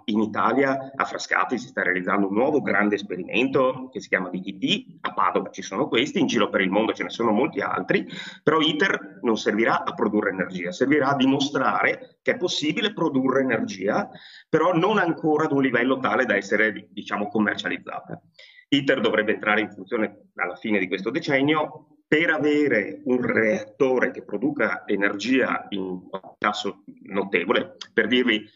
[0.04, 4.98] In Italia, a Frascati, si sta realizzando un nuovo grande esperimento che si chiama DTT,
[5.00, 8.06] a Padova ci sono questi, in giro per il mondo ce ne sono molti altri,
[8.42, 14.08] però ITER non servirà a produrre energia, servirà a dimostrare che è possibile produrre energia,
[14.48, 18.22] però non ancora ad un livello tale da essere, diciamo, commercializzata.
[18.68, 24.24] ITER dovrebbe entrare in funzione alla fine di questo decennio, per avere un reattore che
[24.24, 28.48] produca energia in tasso notevole, per dirvi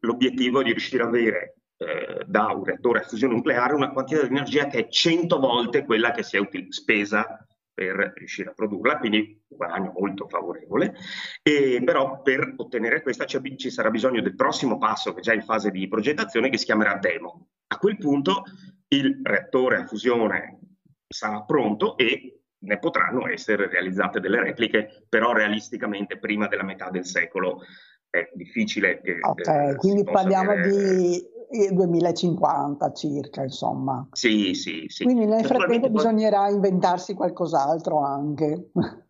[0.00, 4.34] l'obiettivo di riuscire ad avere eh, da un reattore a fusione nucleare una quantità di
[4.34, 8.98] energia che è 100 volte quella che si è util- spesa per riuscire a produrla,
[8.98, 10.96] quindi un guadagno molto favorevole.
[11.42, 15.42] E però per ottenere questa ci sarà bisogno del prossimo passo che è già in
[15.42, 17.50] fase di progettazione che si chiamerà demo.
[17.68, 18.42] A quel punto
[18.88, 20.58] il reattore a fusione
[21.06, 27.04] sarà pronto e ne potranno essere realizzate delle repliche, però realisticamente prima della metà del
[27.04, 27.62] secolo
[28.10, 29.18] è difficile che...
[29.20, 30.96] Ok, eh, quindi parliamo avere...
[30.96, 31.36] di
[31.72, 34.06] 2050 circa, insomma.
[34.12, 35.04] Sì, sì, sì.
[35.04, 38.70] Quindi nel frattempo bisognerà inventarsi qualcos'altro anche.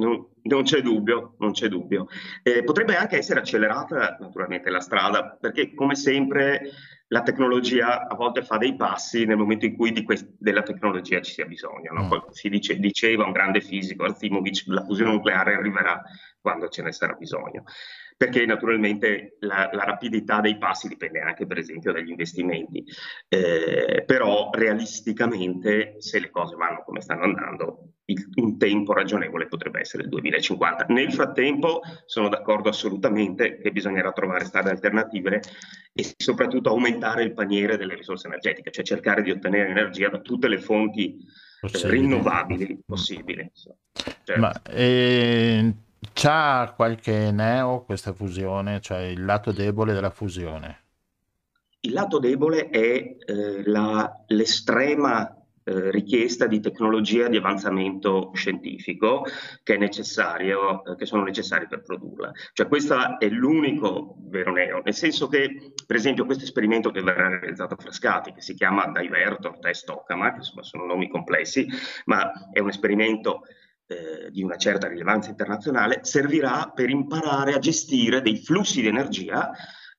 [0.00, 2.06] Non, non c'è dubbio, non c'è dubbio.
[2.42, 6.70] Eh, potrebbe anche essere accelerata naturalmente la strada, perché come sempre
[7.12, 11.32] la tecnologia a volte fa dei passi nel momento in cui quest- della tecnologia ci
[11.32, 11.92] sia bisogno.
[11.92, 12.04] No?
[12.04, 12.30] Mm.
[12.30, 16.02] Si dice, diceva un grande fisico, Arzimovic, la fusione nucleare arriverà
[16.40, 17.64] quando ce ne sarà bisogno
[18.20, 22.84] perché naturalmente la, la, rapidità dei passi dipende anche per esempio dagli investimenti,
[23.26, 29.80] eh, però realisticamente se le cose vanno come stanno andando, il, un tempo ragionevole potrebbe
[29.80, 30.84] essere il 2050.
[30.90, 35.40] Nel frattempo sono d'accordo assolutamente che bisognerà trovare strade alternative
[35.94, 40.46] e soprattutto aumentare il paniere delle risorse energetiche, cioè cercare di ottenere energia da tutte
[40.46, 41.26] le fonti
[41.58, 42.00] possibili.
[42.00, 43.50] rinnovabili possibili.
[44.24, 45.72] Cioè, Ma, eh
[46.12, 50.78] C'ha qualche neo questa fusione, cioè il lato debole della fusione?
[51.80, 59.24] Il lato debole è eh, la, l'estrema eh, richiesta di tecnologia di avanzamento scientifico
[59.62, 62.32] che, eh, che sono necessari per produrla.
[62.54, 67.28] Cioè questo è l'unico vero neo, nel senso che per esempio questo esperimento che verrà
[67.28, 71.68] realizzato a Frascati, che si chiama Divertor Test Tokamak, insomma sono nomi complessi,
[72.06, 73.42] ma è un esperimento
[73.90, 79.50] eh, di una certa rilevanza internazionale, servirà per imparare a gestire dei flussi di energia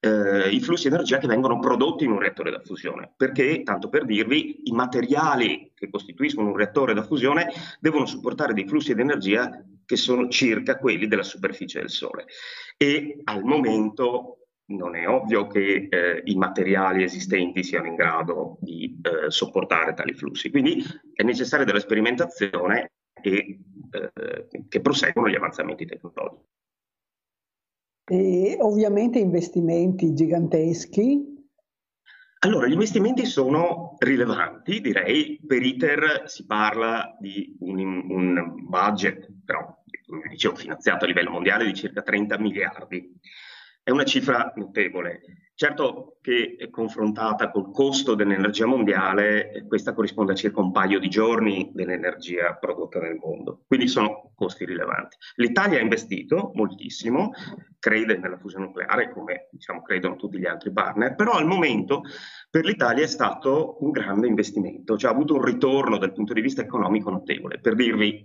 [0.03, 3.87] eh, i flussi di energia che vengono prodotti in un reattore da fusione, perché, tanto
[3.87, 9.01] per dirvi, i materiali che costituiscono un reattore da fusione devono supportare dei flussi di
[9.01, 12.25] energia che sono circa quelli della superficie del Sole.
[12.77, 14.37] E al momento
[14.71, 20.13] non è ovvio che eh, i materiali esistenti siano in grado di eh, sopportare tali
[20.13, 20.49] flussi.
[20.49, 20.83] Quindi
[21.13, 23.59] è necessaria della sperimentazione e
[23.91, 26.49] eh, che proseguono gli avanzamenti tecnologici.
[28.05, 31.29] E ovviamente investimenti giganteschi.
[32.39, 35.39] Allora, gli investimenti sono rilevanti, direi.
[35.45, 41.65] Per ITER si parla di un, un budget, però, come dicevo, finanziato a livello mondiale
[41.65, 43.13] di circa 30 miliardi.
[43.83, 45.21] È una cifra notevole.
[45.61, 51.69] Certo che confrontata col costo dell'energia mondiale, questa corrisponde a circa un paio di giorni
[51.71, 55.17] dell'energia prodotta nel mondo, quindi sono costi rilevanti.
[55.35, 57.29] L'Italia ha investito moltissimo,
[57.77, 62.01] crede nella fusione nucleare come diciamo, credono tutti gli altri partner, però al momento
[62.49, 66.41] per l'Italia è stato un grande investimento, cioè ha avuto un ritorno dal punto di
[66.41, 67.59] vista economico notevole.
[67.59, 68.19] Per dirvi,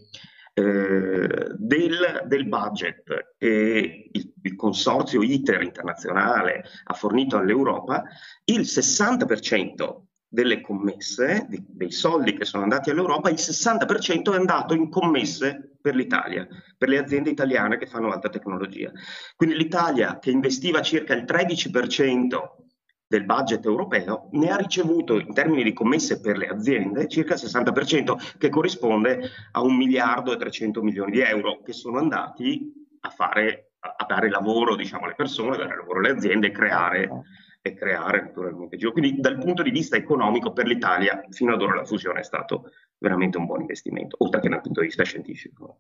[0.58, 8.04] eh, del, del, budget che il, il, consorzio ITER internazionale ha fornito all'Europa,
[8.44, 14.72] il 60% delle commesse, di, dei soldi che sono andati all'Europa, il 60% è andato
[14.72, 16.48] in commesse per l'Italia,
[16.78, 18.90] per le aziende italiane che fanno alta tecnologia.
[19.36, 22.65] Quindi l'Italia che investiva circa il 13%
[23.08, 27.40] del budget europeo, ne ha ricevuto in termini di commesse per le aziende circa il
[27.40, 33.10] 60%, che corrisponde a un miliardo e 300 milioni di euro che sono andati a,
[33.10, 37.10] fare, a dare lavoro diciamo, alle persone, a dare lavoro alle aziende e creare,
[37.62, 38.92] e creare naturalmente giro.
[38.92, 42.70] Quindi dal punto di vista economico per l'Italia fino ad ora la fusione è stato
[42.98, 45.78] veramente un buon investimento, oltre che dal punto di vista scientifico.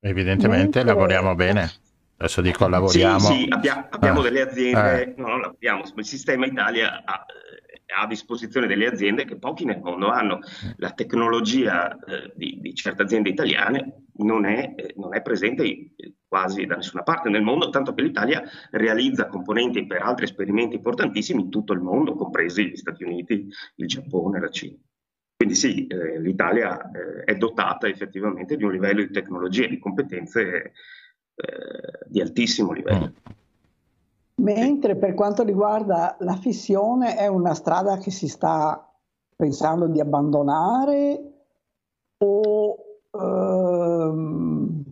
[0.00, 1.70] Evidentemente lavoriamo bene.
[2.16, 3.18] Adesso dico lavoriamo.
[3.18, 5.14] Sì, sì abbia, abbiamo ah, delle aziende, eh.
[5.16, 9.64] no, non lavoriamo, il sistema Italia ha, eh, ha, a disposizione delle aziende che pochi
[9.64, 10.38] nel mondo hanno.
[10.76, 15.90] La tecnologia eh, di, di, certe aziende italiane non è, eh, non è, presente
[16.28, 21.42] quasi da nessuna parte nel mondo, tanto che l'Italia realizza componenti per altri esperimenti importantissimi
[21.42, 24.76] in tutto il mondo, compresi gli Stati Uniti, il Giappone, la Cina.
[25.36, 29.78] Quindi sì, eh, l'Italia eh, è dotata effettivamente di un livello di tecnologia e di
[29.80, 30.72] competenze
[31.34, 33.12] eh, di altissimo livello.
[34.36, 38.92] Mentre per quanto riguarda la fissione è una strada che si sta
[39.36, 41.34] pensando di abbandonare
[42.18, 42.76] o,
[43.10, 44.84] ehm,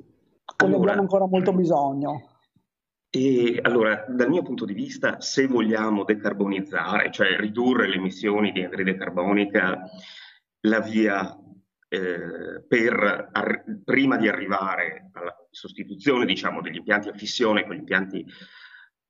[0.57, 2.29] allora, ne abbiamo ancora molto bisogno?
[3.11, 8.63] E allora, dal mio punto di vista, se vogliamo decarbonizzare, cioè ridurre le emissioni di
[8.63, 9.87] anidride carbonica,
[10.61, 11.37] la via
[11.93, 17.81] eh, per, ar- prima di arrivare alla sostituzione diciamo, degli impianti a fissione con gli
[17.81, 18.25] impianti,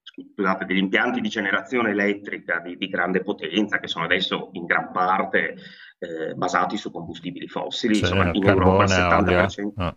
[0.02, 4.90] scusate, degli impianti di generazione elettrica di, di, grande potenza che sono adesso in gran
[4.90, 5.54] parte
[6.00, 9.72] eh, basati su combustibili fossili, cioè, insomma in Europa il 70%.
[9.76, 9.92] Oh.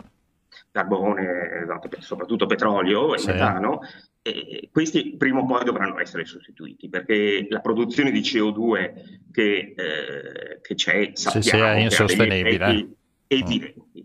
[0.75, 3.27] Carbone, esatto, soprattutto petrolio e sì.
[3.27, 3.79] metano,
[4.21, 8.91] e questi prima o poi dovranno essere sostituiti perché la produzione di CO2
[9.31, 12.87] che, eh, che c'è sappiamo sì, sì, è insostenibile.
[13.27, 13.73] evidenti.
[13.99, 14.03] Mm.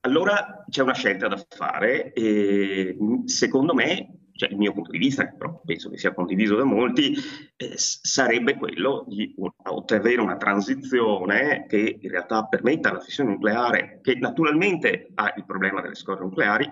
[0.00, 2.96] Allora c'è una scelta da fare e
[3.26, 6.64] secondo me, cioè il mio punto di vista, che però penso che sia condiviso da
[6.64, 7.14] molti,
[7.56, 14.14] eh, sarebbe quello di ottenere una transizione che in realtà permetta alla fissione nucleare, che
[14.14, 16.70] naturalmente ha il problema delle scorie nucleari,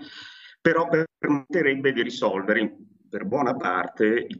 [0.63, 2.75] però permetterebbe di risolvere
[3.07, 4.39] per buona parte il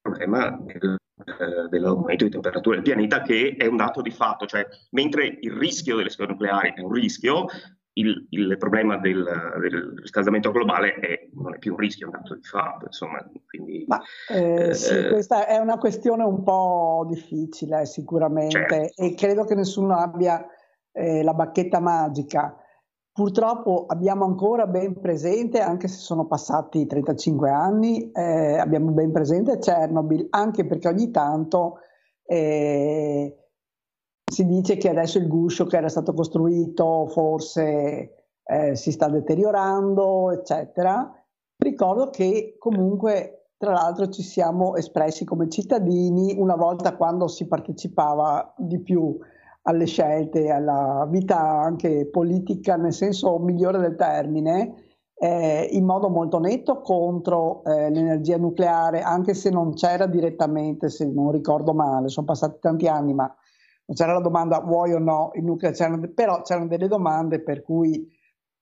[0.00, 4.64] problema del, eh, dell'aumento di temperatura del pianeta, che è un dato di fatto, cioè
[4.90, 7.46] mentre il rischio delle scorie nucleari è un rischio,
[7.94, 9.24] il, il problema del,
[9.60, 12.86] del, riscaldamento globale è, non è più un rischio, è un dato di fatto.
[12.86, 19.02] Insomma, quindi, Ma, eh, eh, sì, questa è una questione un po' difficile sicuramente certo.
[19.02, 20.44] e credo che nessuno abbia
[20.92, 22.56] eh, la bacchetta magica.
[23.12, 29.58] Purtroppo abbiamo ancora ben presente, anche se sono passati 35 anni, eh, abbiamo ben presente
[29.58, 31.78] Chernobyl, anche perché ogni tanto
[32.26, 33.43] eh,
[34.30, 40.32] si dice che adesso il guscio che era stato costruito forse eh, si sta deteriorando,
[40.32, 41.10] eccetera.
[41.56, 48.54] Ricordo che comunque, tra l'altro, ci siamo espressi come cittadini una volta quando si partecipava
[48.56, 49.16] di più
[49.62, 54.74] alle scelte, alla vita anche politica nel senso migliore del termine,
[55.14, 61.06] eh, in modo molto netto contro eh, l'energia nucleare, anche se non c'era direttamente, se
[61.06, 63.32] non ricordo male, sono passati tanti anni, ma
[63.86, 67.62] non c'era la domanda vuoi o no il nucleare, c'erano, però c'erano delle domande per
[67.62, 68.10] cui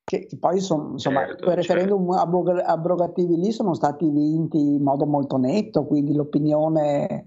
[0.05, 2.63] che, che poi sono, insomma, certo, quei referendum certo.
[2.65, 7.27] abrogativi lì sono stati vinti in modo molto netto, quindi l'opinione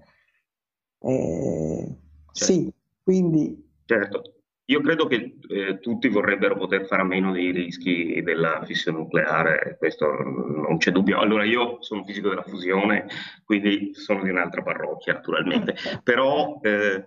[1.00, 1.96] eh,
[2.32, 2.52] certo.
[2.52, 2.72] sì,
[3.02, 8.64] quindi Certo, io credo che eh, tutti vorrebbero poter fare a meno dei rischi della
[8.64, 11.20] fissione nucleare, questo non c'è dubbio.
[11.20, 13.06] Allora io sono fisico della fusione,
[13.44, 17.04] quindi sono di un'altra parrocchia naturalmente, però eh,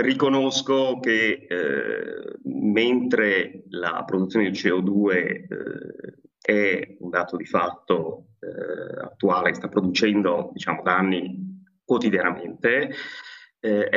[0.00, 5.46] riconosco che eh, mentre la produzione di CO2 eh,
[6.40, 12.90] è un dato di fatto eh, attuale, sta producendo diciamo, danni quotidianamente,
[13.60, 13.88] eh,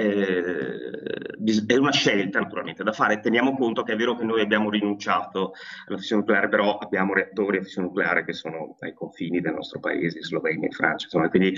[1.68, 3.20] è una scelta naturalmente da fare.
[3.20, 5.53] Teniamo conto che è vero che noi abbiamo rinunciato
[5.88, 9.80] alla fissione nucleare, però abbiamo reattori a fissione nucleare che sono ai confini del nostro
[9.80, 11.55] paese, Slovenia e Francia, insomma, quindi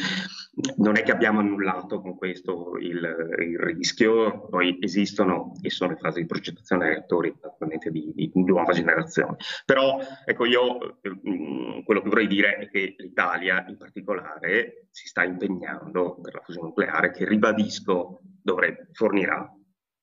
[0.78, 5.98] non è che abbiamo annullato con questo il, il rischio, poi esistono e sono in
[5.98, 9.38] fase di progettazione reattori naturalmente di, di, nuova generazione.
[9.66, 15.24] Però ecco io mm, quello che vorrei dire è che l'Italia in particolare si sta
[15.24, 19.52] impegnando per la fusione nucleare che ribadisco questo dovrebbe, fornirà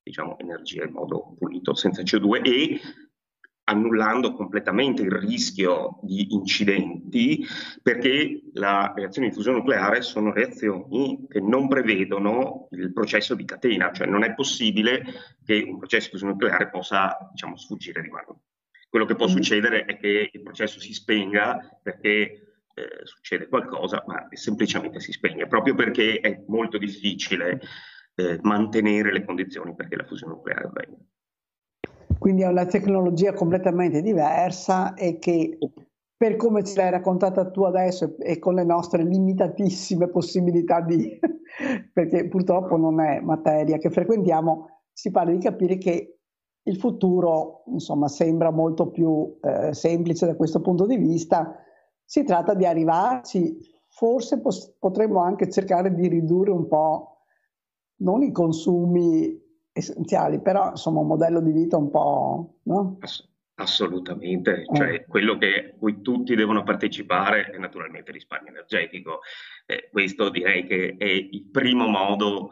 [0.02, 2.80] diciamo, energia in modo pulito, senza CO2 e
[3.64, 7.44] annullando completamente il rischio di incidenti,
[7.82, 13.92] perché le reazioni di fusione nucleare sono reazioni che non prevedono il processo di catena,
[13.92, 15.04] cioè non è possibile
[15.44, 18.42] che un processo di fusione nucleare possa diciamo, sfuggire di mano.
[18.88, 22.49] Quello che può succedere è che il processo si spenga perché
[22.80, 27.60] eh, succede qualcosa, ma semplicemente si spegne, proprio perché è molto difficile
[28.14, 30.98] eh, mantenere le condizioni perché la fusione nucleare avvenga.
[32.18, 35.58] Quindi è una tecnologia completamente diversa e che
[36.16, 41.18] per come ce l'hai raccontata tu adesso e con le nostre limitatissime possibilità di...
[41.92, 46.18] perché purtroppo non è materia che frequentiamo, si parla di capire che
[46.64, 51.56] il futuro insomma sembra molto più eh, semplice da questo punto di vista
[52.10, 53.56] si tratta di arrivarci,
[53.86, 54.42] forse
[54.80, 57.20] potremmo anche cercare di ridurre un po',
[57.98, 59.40] non i consumi
[59.70, 62.54] essenziali, però insomma un modello di vita un po'...
[62.64, 62.98] No?
[63.54, 65.04] Assolutamente, cioè eh.
[65.06, 69.20] quello che cui tutti devono partecipare è naturalmente il risparmio energetico.
[69.64, 72.50] Eh, questo direi che è il primo modo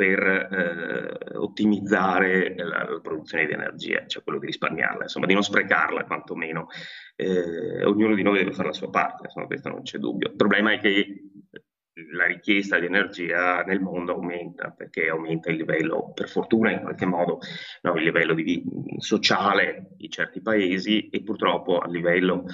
[0.00, 5.42] per eh, ottimizzare la, la, produzione di energia, cioè quello di risparmiarla, insomma di non
[5.42, 6.68] sprecarla quantomeno.
[7.16, 10.30] Eh, ognuno di noi deve fare la sua parte, insomma questo non c'è dubbio.
[10.30, 11.22] Il problema è che
[12.12, 17.04] la richiesta di energia nel mondo aumenta perché aumenta il livello, per fortuna in qualche
[17.04, 17.40] modo,
[17.82, 18.64] no, il livello di,
[18.96, 22.46] sociale di certi paesi e purtroppo a livello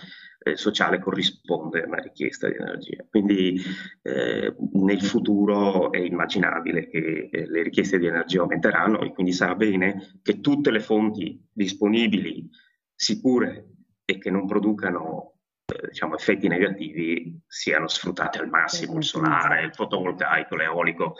[0.46, 3.04] eh, sociale corrisponde a una richiesta di energia.
[3.10, 3.60] Quindi
[4.02, 9.56] eh, nel futuro è immaginabile che eh, le richieste di energia aumenteranno e quindi sarà
[9.56, 12.48] bene che tutte le fonti disponibili,
[12.94, 13.72] sicure
[14.04, 19.74] e che non producano eh, diciamo, effetti negativi siano sfruttate al massimo, il solare, il
[19.74, 21.16] fotovoltaico, l'eolico,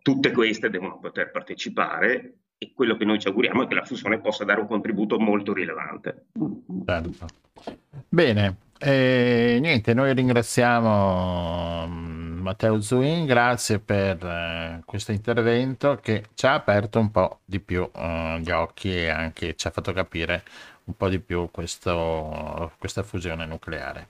[0.00, 4.18] tutte queste devono poter partecipare e quello che noi ci auguriamo è che la fusione
[4.18, 6.26] possa dare un contributo molto rilevante.
[6.84, 7.26] Certo.
[8.08, 16.46] Bene, eh, niente, noi ringraziamo mm, Matteo Zuin, grazie per eh, questo intervento che ci
[16.46, 20.42] ha aperto un po' di più eh, gli occhi e anche ci ha fatto capire
[20.84, 24.08] un po' di più questo, questa fusione nucleare.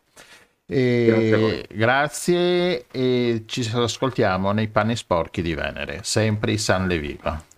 [0.66, 7.52] E grazie, grazie e ci ascoltiamo nei panni sporchi di Venere, sempre San Leviva.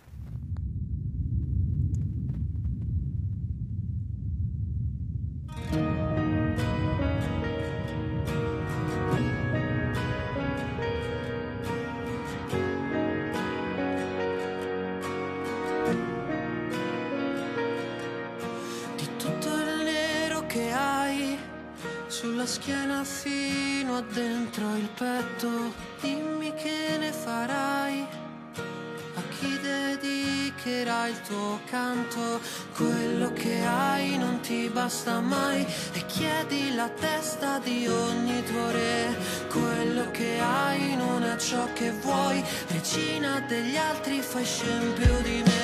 [22.97, 28.05] Schiena fino a dentro il petto, dimmi che ne farai,
[29.15, 32.39] a chi dedicherai il tuo canto,
[32.75, 35.65] quello che hai non ti basta mai.
[35.93, 39.15] E chiedi la testa di ogni tuo re,
[39.49, 45.56] quello che hai non è ciò che vuoi, regina degli altri fai scempio di me.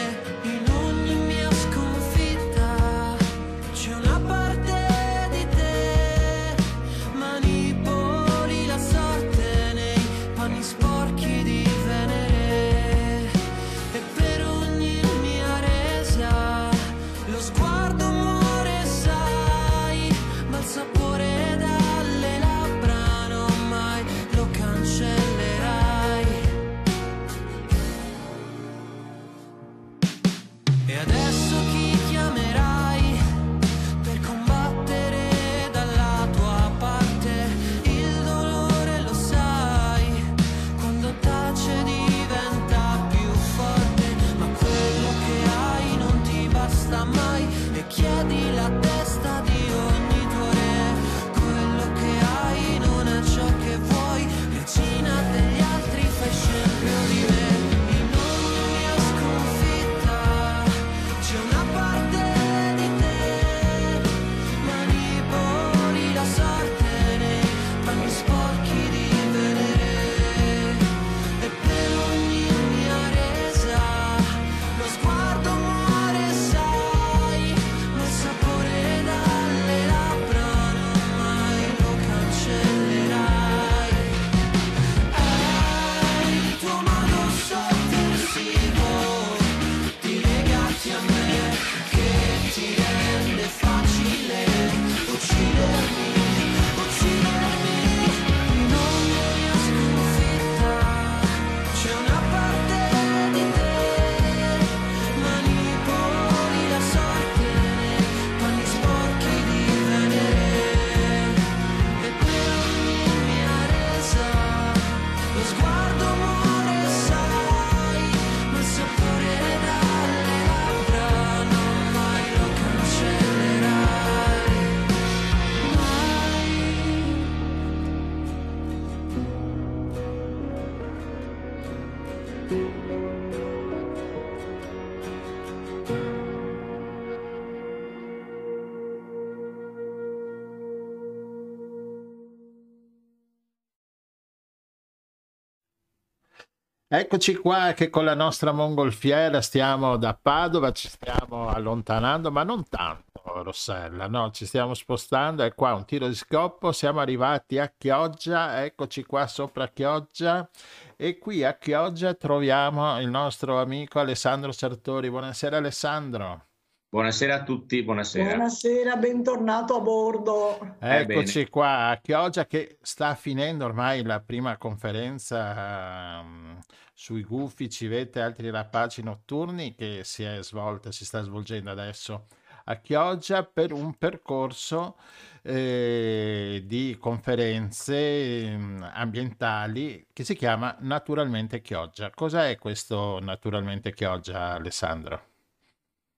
[146.95, 152.69] Eccoci qua che con la nostra mongolfiera stiamo da Padova, ci stiamo allontanando, ma non
[152.69, 157.73] tanto, Rossella, no, ci stiamo spostando, è qua un tiro di scoppo, siamo arrivati a
[157.75, 160.47] Chioggia, eccoci qua sopra Chioggia
[160.95, 165.09] e qui a Chioggia troviamo il nostro amico Alessandro Sartori.
[165.09, 166.52] Buonasera Alessandro.
[166.93, 168.35] Buonasera a tutti, buonasera.
[168.35, 170.75] Buonasera, bentornato a bordo.
[170.77, 176.59] Eccoci eh, qua a Chioggia che sta finendo ormai la prima conferenza um,
[176.93, 182.27] sui gufi, civette e altri rapaci notturni che si è svolta, si sta svolgendo adesso
[182.65, 184.97] a Chioggia per un percorso
[185.41, 188.57] eh, di conferenze eh,
[188.93, 192.11] ambientali che si chiama Naturalmente Chioggia.
[192.11, 195.31] Cos'è questo Naturalmente Chioggia, Alessandro?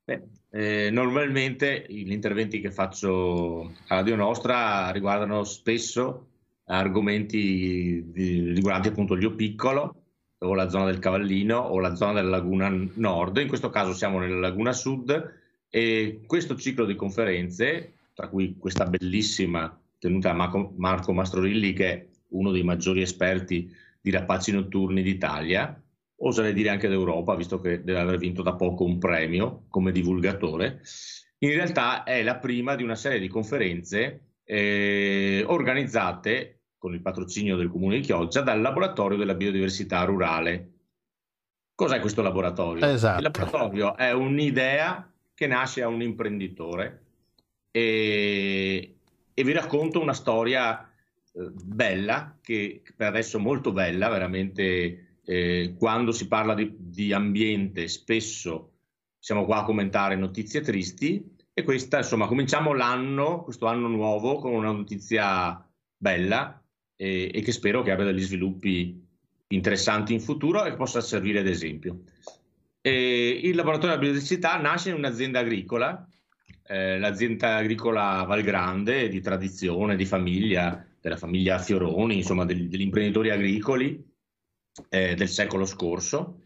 [0.05, 6.27] Beh, eh, normalmente gli interventi che faccio a Radio Nostra riguardano spesso
[6.65, 10.03] argomenti riguardanti appunto il Piccolo
[10.37, 13.37] o la zona del Cavallino o la zona della Laguna Nord.
[13.37, 15.33] In questo caso siamo nella Laguna Sud
[15.69, 21.91] e questo ciclo di conferenze, tra cui questa bellissima tenuta da Marco, Marco Mastrorilli, che
[21.91, 25.81] è uno dei maggiori esperti di rapaci notturni d'Italia,
[26.17, 30.81] oserei dire anche d'Europa, visto che deve aver vinto da poco un premio come divulgatore,
[31.39, 37.55] in realtà è la prima di una serie di conferenze eh, organizzate con il patrocinio
[37.57, 40.71] del comune di Chioggia dal laboratorio della biodiversità rurale.
[41.73, 42.85] Cos'è questo laboratorio?
[42.85, 43.17] Esatto.
[43.17, 47.03] Il laboratorio è un'idea che nasce a un imprenditore
[47.71, 48.95] e,
[49.33, 50.79] e vi racconto una storia
[51.33, 57.87] eh, bella, che per adesso molto bella, veramente eh, quando si parla di, di, ambiente
[57.87, 58.73] spesso
[59.17, 64.53] siamo qua a commentare notizie tristi e questa insomma cominciamo l'anno, questo anno nuovo con
[64.53, 65.67] una notizia
[65.97, 66.61] bella
[66.95, 69.03] e, e che spero che abbia degli sviluppi
[69.47, 72.01] interessanti in futuro e possa servire ad esempio.
[72.81, 76.07] E il laboratorio della biodiversità nasce in un'azienda agricola,
[76.67, 83.31] eh, l'azienda agricola Valgrande di tradizione, di famiglia, della famiglia Fioroni, insomma degli, degli imprenditori
[83.31, 84.13] agricoli
[84.89, 86.41] eh, del secolo scorso,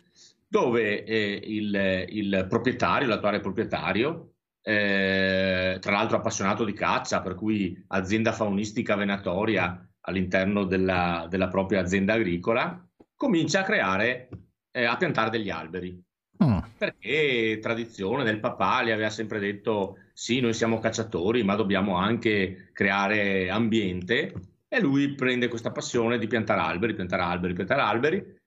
[0.47, 7.81] dove eh, il, il, proprietario, l'attuale proprietario, eh, tra l'altro appassionato di caccia, per cui
[7.87, 12.83] azienda faunistica venatoria all'interno della, della propria azienda agricola,
[13.15, 14.29] comincia a creare,
[14.71, 16.01] eh, a piantare degli alberi.
[16.41, 16.57] Mm.
[16.77, 22.69] Perché tradizione del papà gli aveva sempre detto sì, noi siamo cacciatori, ma dobbiamo anche
[22.73, 24.33] creare ambiente
[24.69, 28.37] e lui prende questa passione di piantare alberi, piantare alberi, piantare alberi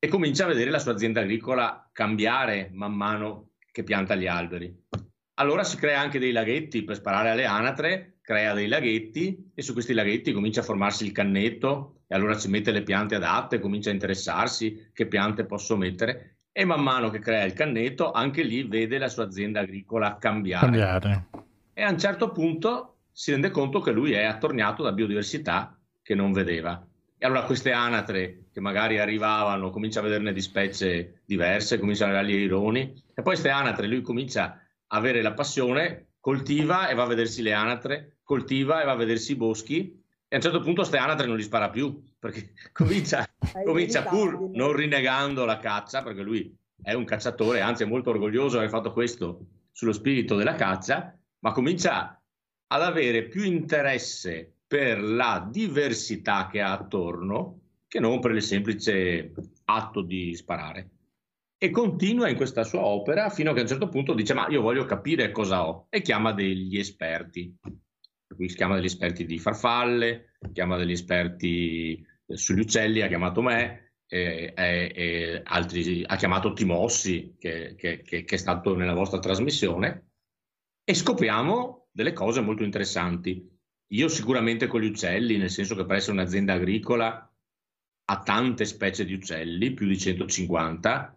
[0.00, 4.86] e comincia a vedere la sua azienda agricola cambiare man mano che pianta gli alberi.
[5.40, 9.72] Allora si crea anche dei laghetti per sparare alle anatre, crea dei laghetti e su
[9.72, 13.90] questi laghetti comincia a formarsi il cannetto e allora ci mette le piante adatte, comincia
[13.90, 18.64] a interessarsi che piante posso mettere e man mano che crea il cannetto anche lì
[18.64, 20.66] vede la sua azienda agricola cambiare.
[20.66, 21.26] cambiare.
[21.72, 26.14] E a un certo punto si rende conto che lui è attorniato da biodiversità che
[26.14, 26.80] non vedeva.
[27.18, 32.06] E allora queste anatre che magari arrivavano, comincia a vederne di specie diverse, comincia a
[32.10, 36.94] arrivare gli aironi, e poi queste anatre lui comincia a avere la passione, coltiva e
[36.94, 40.42] va a vedersi le anatre, coltiva e va a vedersi i boschi, e a un
[40.42, 43.28] certo punto queste anatre non li spara più, perché comincia,
[43.64, 48.50] comincia pur non rinnegando la caccia, perché lui è un cacciatore, anzi è molto orgoglioso
[48.50, 49.40] di aver fatto questo
[49.72, 52.17] sullo spirito della caccia, ma comincia
[52.68, 59.32] ad avere più interesse per la diversità che ha attorno che non per il semplice
[59.64, 60.90] atto di sparare.
[61.56, 64.46] E continua in questa sua opera fino a che a un certo punto dice ma
[64.48, 67.56] io voglio capire cosa ho e chiama degli esperti.
[68.38, 74.52] Si chiama degli esperti di farfalle, chiama degli esperti sugli uccelli, ha chiamato me, e,
[74.56, 80.10] e, e altri, ha chiamato Timossi che, che, che, che è stato nella vostra trasmissione
[80.84, 83.44] e scopriamo delle cose molto interessanti.
[83.88, 87.28] Io sicuramente con gli uccelli, nel senso che per essere un'azienda agricola
[88.04, 91.16] ha tante specie di uccelli, più di 150,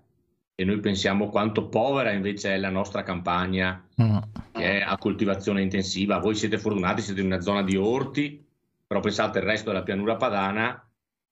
[0.55, 4.17] e noi pensiamo quanto povera invece è la nostra campagna mm.
[4.53, 6.17] che è a coltivazione intensiva.
[6.17, 8.43] Voi siete fortunati, siete in una zona di orti,
[8.87, 10.83] però pensate al resto della pianura padana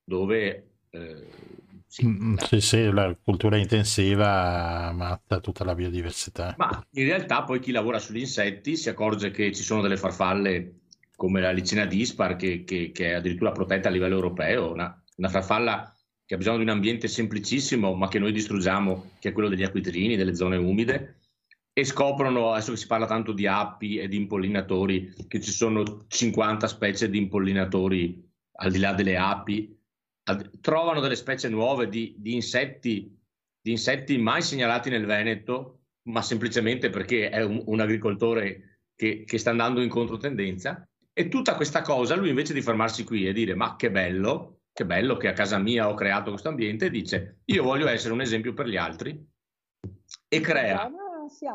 [0.03, 1.27] dove eh,
[1.91, 6.53] sì, mm, sì, sì, la cultura intensiva matta tutta la biodiversità.
[6.55, 10.81] Ma in realtà poi chi lavora sugli insetti si accorge che ci sono delle farfalle
[11.15, 15.29] come la licina dispar che, che, che è addirittura protetta a livello europeo, una, una,
[15.29, 15.91] farfalla
[16.25, 19.63] che ha bisogno di un ambiente semplicissimo ma che noi distruggiamo, che è quello degli
[19.63, 21.21] acquitrini, delle zone umide,
[21.73, 26.05] e scoprono, adesso che si parla tanto di api e di impollinatori, che ci sono
[26.07, 28.23] 50 specie di impollinatori
[28.57, 29.78] al di là delle api
[30.61, 33.17] trovano delle specie nuove di, di, insetti,
[33.61, 39.37] di insetti mai segnalati nel Veneto, ma semplicemente perché è un, un agricoltore che, che,
[39.37, 40.87] sta andando in controtendenza.
[41.13, 44.85] E tutta questa cosa, lui invece di fermarsi qui e dire ma che bello, che
[44.85, 48.53] bello che a casa mia ho creato questo ambiente, dice io voglio essere un esempio
[48.53, 49.27] per gli altri
[50.27, 50.89] e crea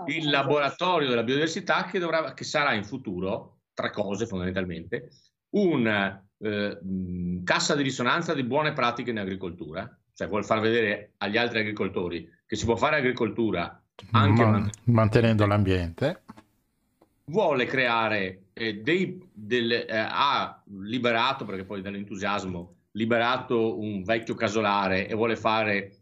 [0.07, 5.11] il laboratorio della biodiversità che, dovrà, che sarà in futuro, tre cose fondamentalmente,
[5.57, 6.79] un eh,
[7.43, 12.31] cassa di risonanza di buone pratiche in agricoltura, cioè vuol far vedere agli altri agricoltori
[12.47, 16.23] che si può fare agricoltura anche Man- mantenendo l'ambiente.
[17.27, 25.09] Vuole creare eh, dei, del, eh, ha liberato, perché poi dall'entusiasmo, liberato un vecchio casolare
[25.09, 25.97] e vuole fare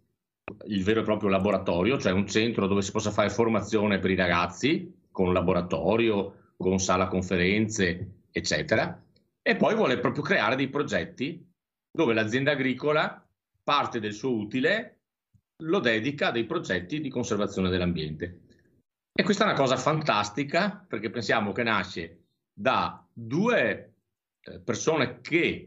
[0.66, 4.16] il vero e proprio laboratorio, cioè un centro dove si possa fare formazione per i
[4.16, 9.00] ragazzi, con laboratorio, con sala conferenze, eccetera.
[9.42, 11.44] E poi vuole proprio creare dei progetti
[11.90, 13.26] dove l'azienda agricola
[13.62, 15.00] parte del suo utile
[15.62, 18.40] lo dedica a dei progetti di conservazione dell'ambiente.
[19.12, 23.94] E questa è una cosa fantastica perché pensiamo che nasce da due
[24.40, 25.64] eh, persone che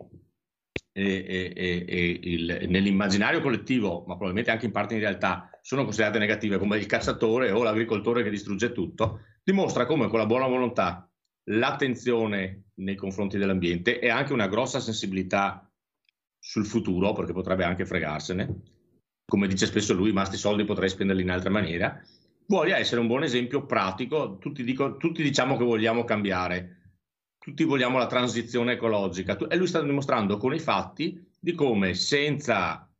[0.98, 6.20] e, e, e il, nell'immaginario collettivo, ma probabilmente anche in parte in realtà, sono considerate
[6.20, 11.10] negative come il cacciatore o l'agricoltore che distrugge tutto, dimostra come con la buona volontà,
[11.46, 15.70] l'attenzione nei confronti dell'ambiente e anche una grossa sensibilità
[16.40, 18.62] sul futuro, perché potrebbe anche fregarsene,
[19.26, 22.00] come dice spesso lui, ma questi soldi potrei spenderli in altra maniera,
[22.48, 26.98] voglia essere un buon esempio pratico, tutti, dico, tutti diciamo che vogliamo cambiare,
[27.38, 29.38] tutti vogliamo la transizione ecologica.
[29.38, 32.92] E lui sta dimostrando con i fatti di come senza,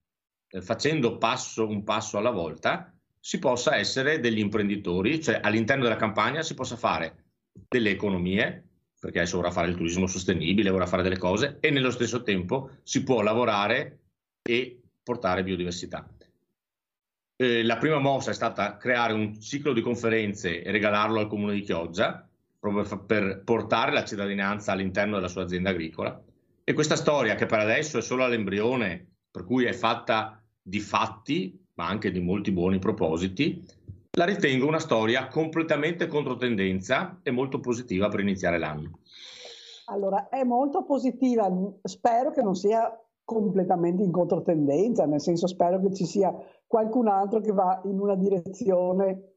[0.50, 5.96] eh, facendo passo, un passo alla volta, si possa essere degli imprenditori, cioè all'interno della
[5.96, 7.25] campagna si possa fare
[7.68, 8.64] delle economie,
[9.00, 12.72] perché adesso vorrà fare il turismo sostenibile, vorrà fare delle cose, e nello stesso tempo
[12.84, 14.00] si può lavorare
[14.42, 16.08] e portare biodiversità.
[17.38, 21.54] Eh, la prima mossa è stata creare un ciclo di conferenze e regalarlo al comune
[21.54, 22.28] di Chioggia,
[22.60, 26.20] proprio per portare la cittadinanza all'interno della sua azienda agricola.
[26.64, 31.64] E questa storia, che per adesso è solo all'embrione, per cui è fatta di fatti,
[31.76, 33.64] ma anche di molti buoni propositi,
[34.16, 39.00] la ritengo una storia completamente controtendenza e molto positiva per iniziare l'anno.
[39.88, 41.52] Allora, è molto positiva,
[41.84, 46.34] spero che non sia completamente in controtendenza, nel senso spero che ci sia
[46.66, 49.34] qualcun altro che va in una direzione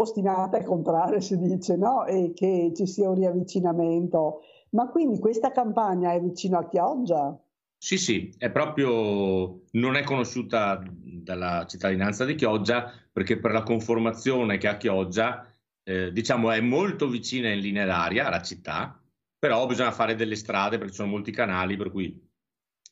[0.00, 2.06] ostinata e contraria si dice, no?
[2.06, 4.40] E che ci sia un riavvicinamento.
[4.70, 7.38] Ma quindi questa campagna è vicino a Chioggia?
[7.84, 14.56] Sì, sì, è proprio, non è conosciuta dalla cittadinanza di Chioggia perché per la conformazione
[14.56, 15.52] che ha Chioggia,
[15.82, 19.02] eh, diciamo, è molto vicina in linea d'aria alla città,
[19.36, 22.16] però bisogna fare delle strade perché ci sono molti canali, per cui,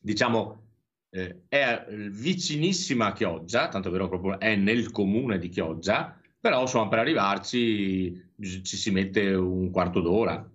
[0.01, 0.67] diciamo,
[1.11, 6.61] eh, è vicinissima a Chioggia, tanto è vero proprio è nel comune di Chioggia, però
[6.61, 10.50] insomma per arrivarci ci si mette un quarto d'ora.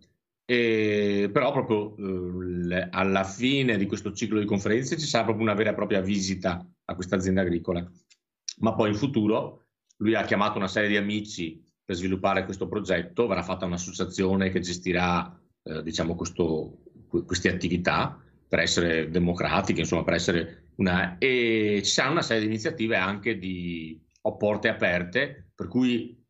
[0.49, 1.97] E, però proprio
[2.71, 6.01] eh, alla fine di questo ciclo di conferenze ci sarà proprio una vera e propria
[6.01, 7.85] visita a questa azienda agricola.
[8.59, 9.67] Ma poi in futuro
[9.99, 14.61] lui ha chiamato una serie di amici per sviluppare questo progetto, verrà fatta un'associazione che
[14.61, 21.19] gestirà eh, diciamo questo, queste attività per essere democratiche, insomma per essere una...
[21.19, 26.25] e ci sarà una serie di iniziative anche di ho porte aperte, per cui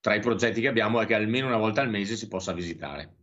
[0.00, 3.21] tra i progetti che abbiamo è che almeno una volta al mese si possa visitare.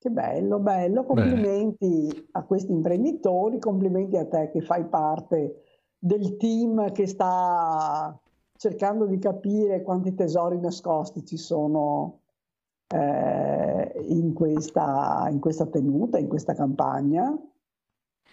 [0.00, 2.26] Che bello, bello, complimenti Beh.
[2.32, 5.62] a questi imprenditori, complimenti a te che fai parte
[5.98, 8.16] del team che sta
[8.56, 12.20] cercando di capire quanti tesori nascosti ci sono
[12.94, 17.36] eh, in, questa, in questa tenuta, in questa campagna.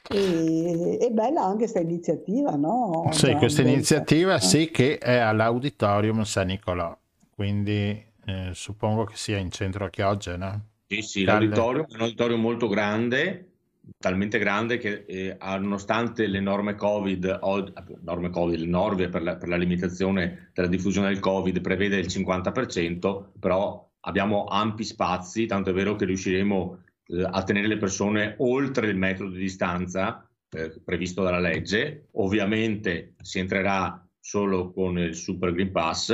[0.08, 3.08] E, è bella anche questa iniziativa, no?
[3.10, 6.96] Sì, questa iniziativa sì che è all'Auditorium San Nicolò,
[7.34, 10.62] quindi eh, suppongo che sia in centro a Chioggia, no?
[10.96, 13.52] Sì, sì, l'auditorium è un auditorio molto grande,
[13.98, 17.72] talmente grande che eh, nonostante le norme Covid, o,
[18.02, 22.08] norme COVID, le norme per la, per la limitazione della diffusione del Covid prevede il
[22.08, 28.36] 50%, però abbiamo ampi spazi, tanto è vero che riusciremo eh, a tenere le persone
[28.40, 32.08] oltre il metro di distanza eh, previsto dalla legge.
[32.14, 36.10] Ovviamente si entrerà solo con il Super Green Pass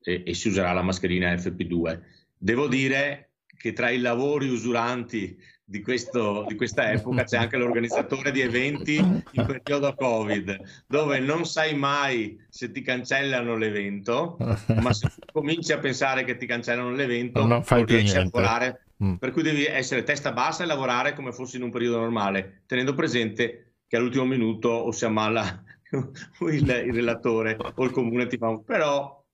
[0.00, 2.00] e, e si userà la mascherina FP2.
[2.36, 3.31] Devo dire
[3.62, 8.96] che tra i lavori usuranti di, questo, di, questa epoca c'è anche l'organizzatore di eventi
[8.96, 14.36] in periodo Covid, dove non sai mai se ti cancellano l'evento,
[14.80, 18.36] ma se cominci a pensare che ti cancellano l'evento, non, fai riesci niente.
[18.36, 19.14] a lavorare Mm.
[19.14, 22.94] Per cui devi essere testa bassa e lavorare come fosse in un periodo normale, tenendo
[22.94, 28.46] presente che all'ultimo minuto o si ammala il, il relatore o il comune ti fa
[28.46, 28.62] un...
[28.62, 29.24] però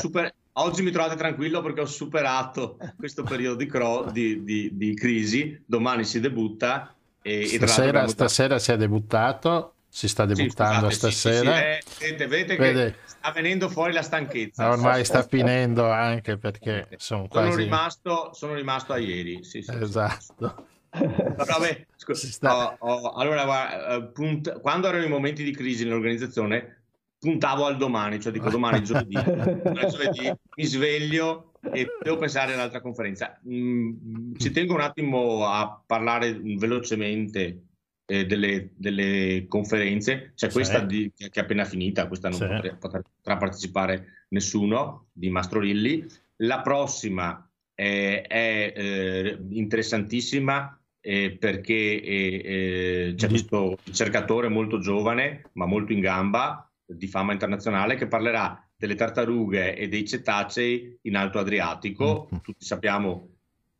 [0.00, 0.34] super...
[0.62, 4.08] oggi mi trovate tranquillo perché ho superato questo periodo di, cro...
[4.10, 10.26] di, di, di crisi domani si debutta e, stasera, stasera si è debuttato si sta
[10.26, 11.80] debuttando sì, scusate, stasera.
[11.80, 14.70] Sì, sì, eh, vedete, che sta venendo fuori la stanchezza.
[14.70, 17.62] Ormai sta finendo anche perché sono, sono quasi...
[17.62, 19.40] rimasto, sono rimasto a ieri.
[19.40, 20.66] esatto.
[20.90, 26.77] Vabbè, scusa, ho, ho, allora, guarda, eh, punt- quando erano i momenti di crisi nell'organizzazione,
[27.18, 29.14] puntavo al domani, cioè dico domani giovedì,
[29.90, 33.38] giovedì mi sveglio e devo pensare all'altra conferenza.
[33.48, 37.62] Mm, ci tengo un attimo a parlare velocemente
[38.06, 42.38] eh, delle, delle, conferenze, c'è questa di, che è appena finita, questa non
[42.78, 46.06] potrà, potrà, partecipare nessuno di Mastrorilli.
[46.36, 55.50] La prossima è, è eh, interessantissima eh, perché eh, eh, c'è questo ricercatore molto giovane
[55.52, 61.16] ma molto in gamba di fama internazionale che parlerà delle tartarughe e dei cetacei in
[61.16, 62.28] Alto Adriatico.
[62.30, 62.42] Mm-hmm.
[62.42, 63.28] Tutti sappiamo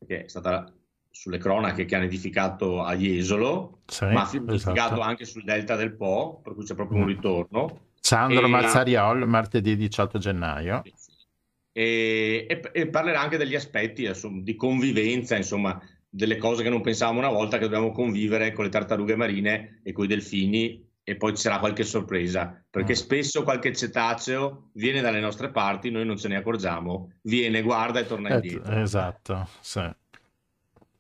[0.07, 0.73] che è stata
[1.11, 5.01] sulle cronache che hanno edificato a Jesolo, sì, ma ha edificato esatto.
[5.01, 7.09] anche sul delta del Po, per cui c'è proprio un mm.
[7.09, 7.81] ritorno.
[8.01, 8.49] Sandro e...
[8.49, 10.83] Mazzariol, martedì 18 gennaio.
[11.73, 16.81] E, e, e, parlerà anche degli aspetti insomma, di convivenza, insomma, delle cose che non
[16.81, 21.17] pensavamo una volta che dobbiamo convivere con le tartarughe marine e con i delfini e
[21.17, 22.97] poi ci sarà qualche sorpresa, perché mm.
[22.97, 28.07] spesso qualche cetaceo viene dalle nostre parti, noi non ce ne accorgiamo, viene, guarda e
[28.07, 28.75] torna indietro.
[28.75, 29.91] Esatto, sì.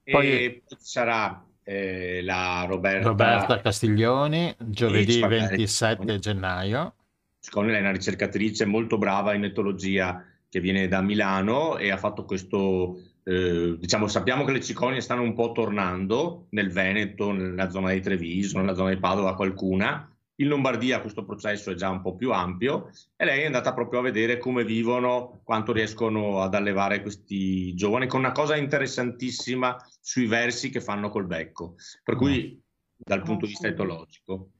[0.04, 6.94] Poi e ci sarà eh, la Roberta, Roberta Castiglioni, giovedì 27 gennaio.
[7.38, 12.24] Sconi è una ricercatrice molto brava in etologia che viene da Milano e ha fatto
[12.24, 12.98] questo,
[13.28, 18.00] eh, diciamo, sappiamo che le ciconie stanno un po' tornando nel Veneto, nella zona di
[18.00, 22.32] Treviso, nella zona di Padova qualcuna, in Lombardia questo processo è già un po' più
[22.32, 27.74] ampio e lei è andata proprio a vedere come vivono, quanto riescono ad allevare questi
[27.74, 32.58] giovani, con una cosa interessantissima sui versi che fanno col becco, per cui
[32.96, 34.52] dal punto di vista etologico.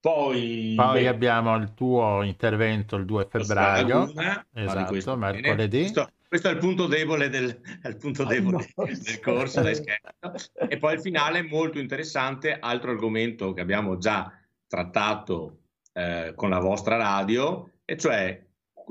[0.00, 4.10] Poi, Poi beh, abbiamo il tuo intervento il 2 febbraio,
[4.52, 5.80] esatto, mercoledì.
[5.80, 7.60] Questo, questo, è il punto debole del,
[7.96, 8.92] punto debole oh, no.
[8.92, 15.58] del corso, E poi il finale molto interessante, altro argomento che abbiamo già trattato
[15.92, 18.44] eh, con la vostra radio, e cioè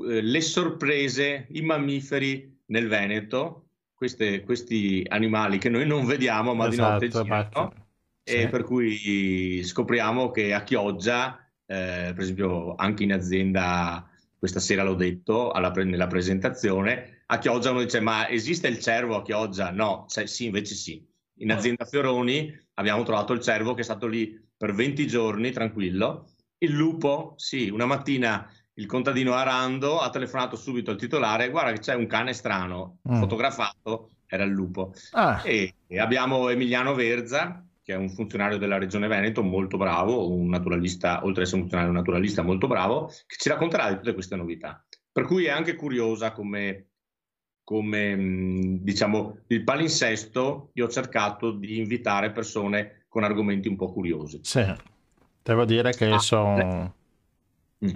[0.08, 6.68] eh, le sorprese, i mammiferi nel Veneto, queste, questi animali che noi non vediamo ma
[6.68, 7.74] esatto, di notte girano,
[8.22, 8.36] sì.
[8.36, 14.82] e per cui scopriamo che a Chioggia, eh, per esempio anche in azienda, questa sera
[14.82, 19.70] l'ho detto alla, nella presentazione, a Chioggia uno dice ma esiste il cervo a Chioggia?
[19.70, 21.04] No, cioè, sì invece sì.
[21.38, 26.28] In azienda Fioroni abbiamo trovato il cervo che è stato lì per 20 giorni tranquillo.
[26.58, 31.78] Il lupo, sì, una mattina il contadino Arando ha telefonato subito al titolare, guarda che
[31.78, 33.18] c'è un cane strano, mm.
[33.18, 34.92] fotografato, era il lupo.
[35.12, 35.42] Ah.
[35.44, 40.48] E, e, abbiamo Emiliano Verza, che è un funzionario della regione Veneto molto bravo, un
[40.48, 44.36] naturalista, oltre ad essere un funzionario naturalista molto bravo, che ci racconterà di tutte queste
[44.36, 44.82] novità.
[45.12, 46.86] Per cui è anche curiosa come,
[47.62, 54.40] come diciamo, il palinsesto, io ho cercato di invitare persone con argomenti un po' curiosi.
[54.42, 54.64] Sì,
[55.42, 56.94] devo dire che ah, sono...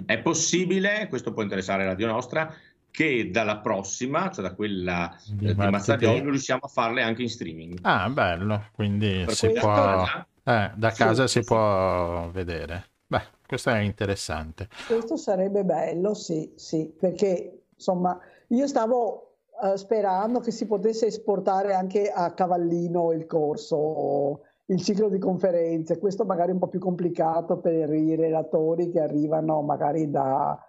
[0.05, 2.53] È possibile, questo può interessare Radio Nostra,
[2.91, 7.29] che dalla prossima, cioè da quella di, eh, di Mazzariolo, riusciamo a farle anche in
[7.29, 7.79] streaming.
[7.81, 10.03] Ah, bello, quindi si può...
[10.43, 12.85] Eh, da casa sì, si può vedere.
[13.05, 14.67] Beh, questo è interessante.
[14.87, 18.17] Questo sarebbe bello, sì, sì, perché insomma
[18.47, 25.09] io stavo uh, sperando che si potesse esportare anche a cavallino il corso il ciclo
[25.09, 30.09] di conferenze, questo magari è un po' più complicato per i relatori che arrivano magari
[30.11, 30.59] da,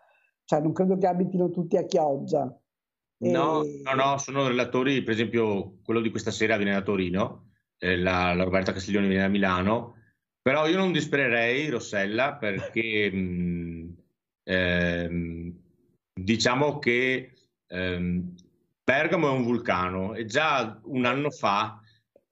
[0.51, 2.43] cioè non credo che abitino tutti a Chioggia.
[3.19, 3.83] No, e...
[3.85, 8.35] no, no, sono relatori, per esempio quello di questa sera viene da Torino, eh, la,
[8.35, 9.95] la, Roberta Castiglioni viene da Milano,
[10.43, 13.97] però io non dispererei Rossella perché mh,
[14.43, 15.55] ehm,
[16.15, 17.33] diciamo che
[17.69, 18.35] ehm,
[18.83, 21.81] Bergamo è un vulcano e già un anno fa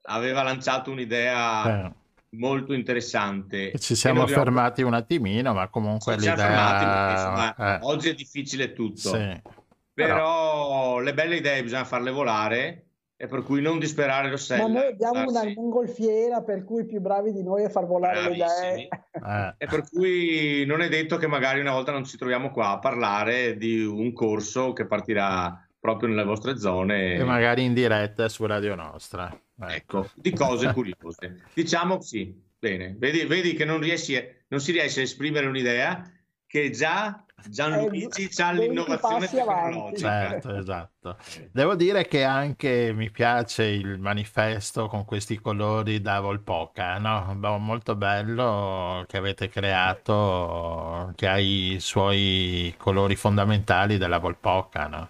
[0.07, 1.95] aveva lanciato un'idea eh.
[2.31, 3.71] Molto interessante.
[3.79, 4.43] ci siamo abbiamo...
[4.43, 6.35] fermati un attimino, ma comunque ci l'idea...
[6.35, 7.79] Fermati, insomma, eh.
[7.83, 9.41] Oggi è difficile tutto, sì.
[9.93, 12.83] però, però le belle idee bisogna farle volare
[13.21, 14.65] e per cui non disperare Rossella.
[14.65, 18.47] Ma noi abbiamo una mongolfiera per cui più bravi di noi a far volare Bravissimi.
[18.47, 18.87] le idee.
[19.11, 19.53] Eh.
[19.57, 22.79] E per cui non è detto che magari una volta non ci troviamo qua a
[22.79, 27.15] parlare di un corso che partirà proprio nelle vostre zone.
[27.15, 29.29] E magari in diretta su Radio Nostra.
[29.61, 31.43] Ecco, di cose curiose.
[31.53, 32.95] diciamo sì, bene.
[32.97, 36.09] Vedi, vedi che non, riesci, non si riesce a esprimere un'idea
[36.45, 40.29] che già Gianluigi eh, ha l'innovazione tecnologica.
[40.29, 41.17] Certo, esatto.
[41.51, 47.37] Devo dire che anche mi piace il manifesto con questi colori da Volpoca, no?
[47.59, 55.09] molto bello che avete creato, che ha i suoi colori fondamentali della Volpoca, no?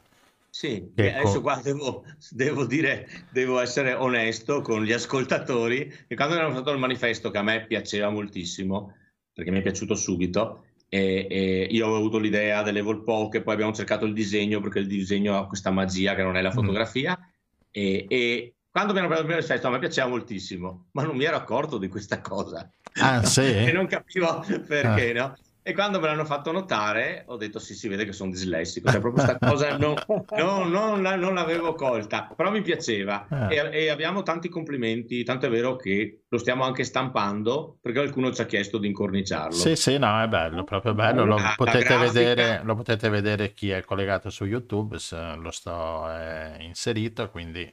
[0.60, 6.36] Sì, che adesso qua devo, devo, dire, devo essere onesto con gli ascoltatori, che quando
[6.36, 8.94] abbiamo fatto il manifesto, che a me piaceva moltissimo,
[9.32, 13.72] perché mi è piaciuto subito, e, e io avevo avuto l'idea delle Volpoche, poi abbiamo
[13.72, 16.56] cercato il disegno, perché il disegno ha questa magia che non è la mm.
[16.56, 17.32] fotografia, mm.
[17.72, 21.38] e, e, quando abbiamo preso il manifesto a me piaceva moltissimo, ma non mi ero
[21.38, 22.70] accorto di questa cosa.
[22.96, 23.48] Ah, sì?
[23.48, 25.26] e non capivo perché, ah.
[25.26, 25.36] no?
[25.70, 29.00] E quando me l'hanno fatto notare, ho detto sì, si vede che sono dislessico, cioè
[29.00, 29.94] proprio questa cosa no,
[30.36, 33.56] no, non, non, l'avevo colta, però mi piaceva eh.
[33.56, 38.34] e, e, abbiamo tanti complimenti, tanto è vero che lo stiamo anche stampando perché qualcuno
[38.34, 39.52] ci ha chiesto di incorniciarlo.
[39.52, 43.54] Sì, sì, no, è bello, proprio bello, lo, la, potete, la vedere, lo potete vedere
[43.54, 44.98] chi è collegato su YouTube,
[45.38, 47.72] lo sto eh, inserito, quindi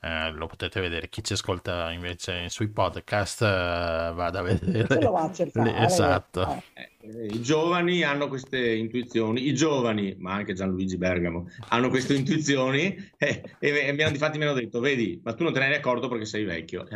[0.00, 1.08] eh, lo potete vedere.
[1.08, 5.00] Chi ci ascolta invece sui podcast eh, vada a vedere.
[5.02, 5.76] lo va a cercare.
[5.78, 6.62] Esatto.
[6.74, 6.90] Eh.
[7.00, 7.26] eh.
[7.26, 13.42] I giovani hanno queste intuizioni, i giovani, ma anche Gianluigi Bergamo, hanno queste intuizioni eh,
[13.58, 15.74] e, e mi hanno, difatti mi hanno detto, vedi, ma tu non te ne eri
[15.76, 16.86] accorto perché sei vecchio.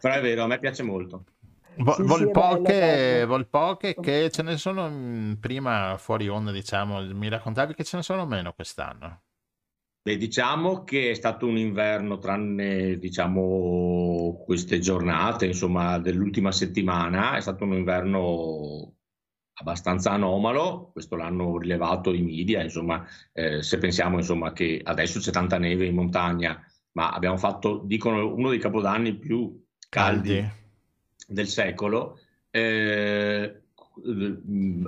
[0.00, 1.24] Però è vero, a me piace molto.
[1.78, 7.28] Vo- sì, Volpoche, sì, Volpoche che ce ne sono mm, prima fuori onda, diciamo, mi
[7.28, 9.20] raccontavi che ce ne sono meno quest'anno.
[10.06, 17.40] Beh, diciamo che è stato un inverno, tranne diciamo, queste giornate, insomma, dell'ultima settimana, è
[17.40, 18.94] stato un inverno
[19.54, 25.32] abbastanza anomalo, questo l'hanno rilevato i media, insomma, eh, se pensiamo insomma, che adesso c'è
[25.32, 30.52] tanta neve in montagna, ma abbiamo fatto, dicono, uno dei capodanni più caldi, caldi.
[31.26, 32.20] del secolo.
[32.52, 33.60] Eh,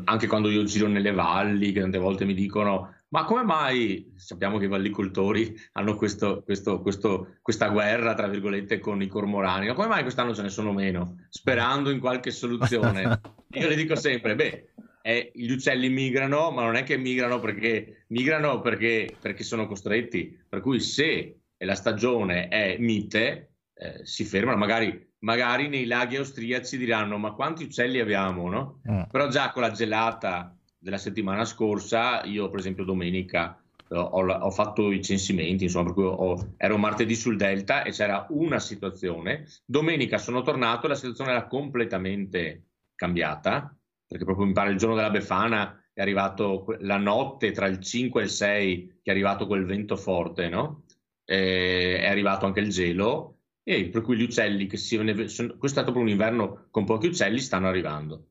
[0.04, 4.59] anche quando io giro nelle valli, che tante volte mi dicono ma come mai sappiamo
[4.59, 9.68] che i vallicoltori hanno questo, questo, questo, questa guerra, tra virgolette, con i cormorani?
[9.68, 11.16] Ma come mai quest'anno ce ne sono meno?
[11.28, 13.20] Sperando in qualche soluzione.
[13.52, 18.04] Io le dico sempre, beh, eh, gli uccelli migrano, ma non è che migrano perché
[18.09, 20.38] migrano perché, perché sono costretti.
[20.46, 26.76] Per cui se la stagione è mite, eh, si fermano, magari, magari, nei laghi austriaci
[26.76, 28.80] diranno ma quanti uccelli abbiamo, no?
[28.90, 29.02] Mm.
[29.11, 34.50] Però già con la gelata della settimana scorsa, io per esempio domenica eh, ho, ho,
[34.50, 39.46] fatto i censimenti, insomma, per cui ho, ero martedì sul Delta e c'era una situazione.
[39.64, 43.74] Domenica sono tornato e la situazione era completamente cambiata,
[44.06, 48.20] perché proprio mi pare il giorno della Befana è arrivato la notte tra il 5
[48.20, 50.84] e il 6 che è arrivato quel vento forte, no?
[51.24, 54.96] E, è arrivato anche il gelo e per cui gli uccelli che si...
[54.96, 58.28] Questo è stato proprio un inverno con pochi uccelli, stanno arrivando.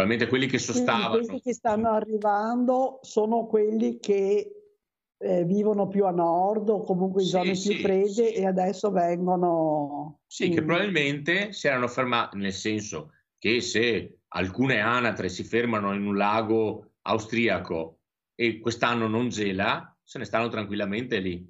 [0.00, 1.16] Probabilmente quelli che sostavano.
[1.16, 4.50] Questi che stanno arrivando sono quelli che
[5.18, 8.32] eh, vivono più a nord o comunque in sì, zone sì, più fredde sì.
[8.32, 10.20] e adesso vengono...
[10.26, 10.54] Sì, in...
[10.54, 16.16] che probabilmente si erano fermati, nel senso che se alcune anatre si fermano in un
[16.16, 17.98] lago austriaco
[18.34, 21.49] e quest'anno non gela, se ne stanno tranquillamente lì.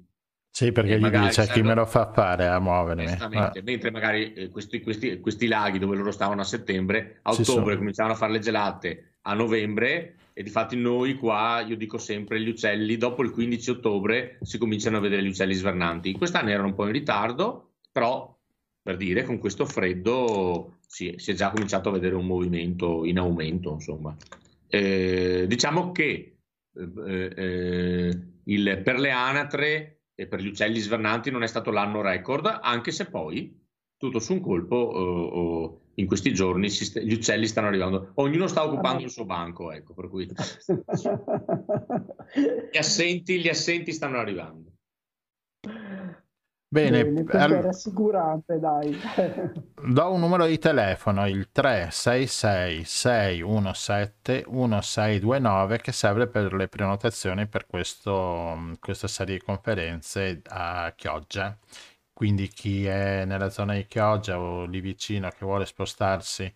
[0.53, 3.05] Sì, perché gli dice chi me lo fa fare a muovermi.
[3.19, 3.53] Ah.
[3.63, 8.15] mentre magari eh, questi, questi, questi, laghi dove loro stavano a settembre, a ottobre cominciavano
[8.15, 12.97] a fare le gelate, a novembre e difatti noi qua, io dico sempre, gli uccelli
[12.97, 16.11] dopo il 15 ottobre si cominciano a vedere gli uccelli svernanti.
[16.11, 18.37] Quest'anno erano un po' in ritardo, però
[18.81, 23.19] per dire con questo freddo si, si è già cominciato a vedere un movimento in
[23.19, 24.15] aumento, insomma.
[24.67, 26.37] Eh, diciamo che
[26.75, 32.01] eh, eh, il, per le anatre e per gli uccelli svernanti non è stato l'anno
[32.01, 33.59] record, anche se poi
[33.97, 38.47] tutto su un colpo uh, uh, in questi giorni st- gli uccelli stanno arrivando, ognuno
[38.47, 40.25] sta occupando il suo banco, ecco, per cui
[42.71, 44.69] gli, assenti, gli assenti stanno arrivando.
[46.73, 47.61] Bene, Bene all...
[47.61, 48.97] rassicurante, dai.
[49.75, 57.67] Do un numero di telefono, il 366 617 1629 che serve per le prenotazioni per
[57.67, 61.57] questo, questa serie di conferenze a Chioggia.
[62.13, 66.49] Quindi chi è nella zona di Chioggia o lì vicino che vuole spostarsi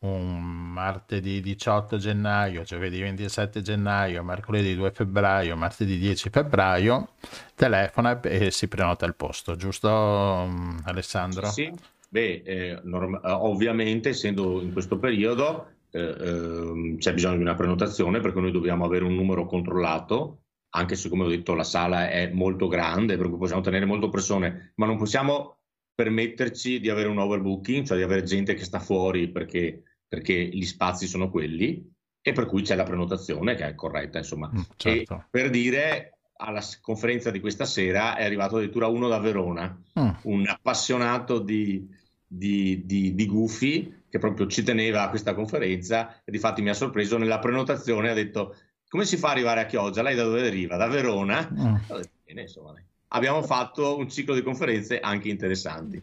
[0.00, 7.14] un martedì 18 gennaio, giovedì 27 gennaio, mercoledì 2 febbraio, martedì 10 febbraio,
[7.54, 11.46] telefona e si prenota il posto, giusto mm, Alessandro?
[11.46, 11.72] Sì,
[12.08, 17.54] beh, eh, norm- eh, ovviamente essendo in questo periodo eh, eh, c'è bisogno di una
[17.54, 22.08] prenotazione perché noi dobbiamo avere un numero controllato, anche se come ho detto la sala
[22.10, 25.58] è molto grande, per cui possiamo tenere molte persone, ma non possiamo
[25.98, 30.64] permetterci di avere un overbooking, cioè di avere gente che sta fuori perché, perché gli
[30.64, 31.86] spazi sono quelli
[32.20, 34.50] e per cui c'è la prenotazione che è corretta, insomma.
[34.52, 35.26] Mm, certo.
[35.30, 40.10] per dire, alla conferenza di questa sera è arrivato addirittura uno da Verona, mm.
[40.22, 41.86] un appassionato di,
[42.26, 46.70] di, di, di Gufi che proprio ci teneva a questa conferenza e di fatti mi
[46.70, 48.56] ha sorpreso nella prenotazione ha detto
[48.88, 50.00] come si fa ad arrivare a Chioggia?
[50.00, 50.76] Lei da dove arriva?
[50.76, 51.46] Da Verona?
[51.52, 51.74] Mm.
[51.74, 52.74] Detto, bene, insomma,
[53.08, 56.02] abbiamo fatto un ciclo di conferenze anche interessanti.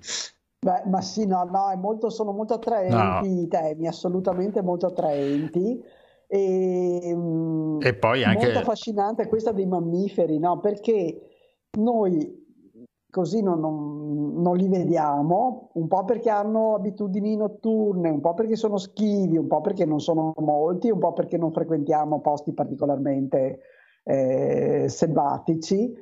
[0.66, 3.42] Beh, ma sì, no, no, molto, sono molto attraenti no.
[3.42, 5.80] i temi, assolutamente molto attraenti.
[6.26, 8.46] E, mm, e poi anche...
[8.46, 10.60] Molto affascinante questa dei mammiferi, no?
[10.60, 11.22] Perché
[11.78, 12.44] noi
[13.12, 18.56] così non, non, non, li vediamo, un po' perché hanno abitudini notturne, un po' perché
[18.56, 23.60] sono schivi, un po' perché non sono molti, un po' perché non frequentiamo posti particolarmente
[24.04, 25.94] eh, selvatici.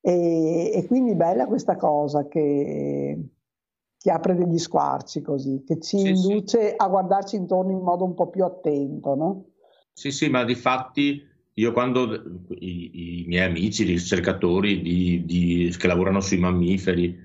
[0.00, 3.18] E, e, quindi bella questa cosa che,
[4.02, 6.74] che, apre degli squarci così, che ci sì, induce sì.
[6.76, 9.44] a guardarci intorno in modo un po' più attento, no?
[9.92, 15.74] Sì, sì, ma di fatti io quando i, i miei amici, i ricercatori di, di,
[15.76, 17.18] che lavorano sui mammiferi,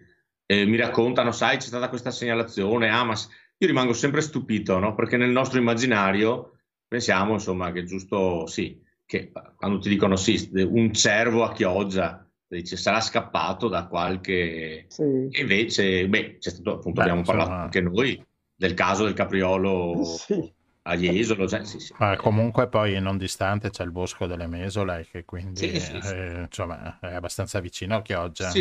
[0.45, 4.95] eh, mi raccontano, sai, c'è stata questa segnalazione, ah, ma io rimango sempre stupito, no?
[4.95, 10.93] Perché nel nostro immaginario pensiamo, insomma, che giusto, sì, che quando ti dicono sì, un
[10.93, 14.85] cervo a Chioggia, dice sarà scappato da qualche...
[14.87, 15.27] Sì.
[15.31, 17.37] Invece, beh, c'è stato, appunto, beh, abbiamo insomma...
[17.39, 18.25] parlato anche noi
[18.55, 20.55] del caso del capriolo sì
[20.87, 21.47] a Jesolo.
[21.47, 21.93] Cioè, sì, sì.
[21.97, 27.13] Ma comunque poi non distante c'è il bosco delle Mesole che quindi eh, insomma, è
[27.13, 28.51] abbastanza vicino a Chioggia.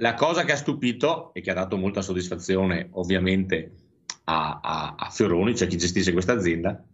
[0.00, 3.72] La cosa che ha stupito e che ha dato molta soddisfazione ovviamente
[4.24, 6.84] a, a, a Fioroni, cioè chi gestisce questa azienda,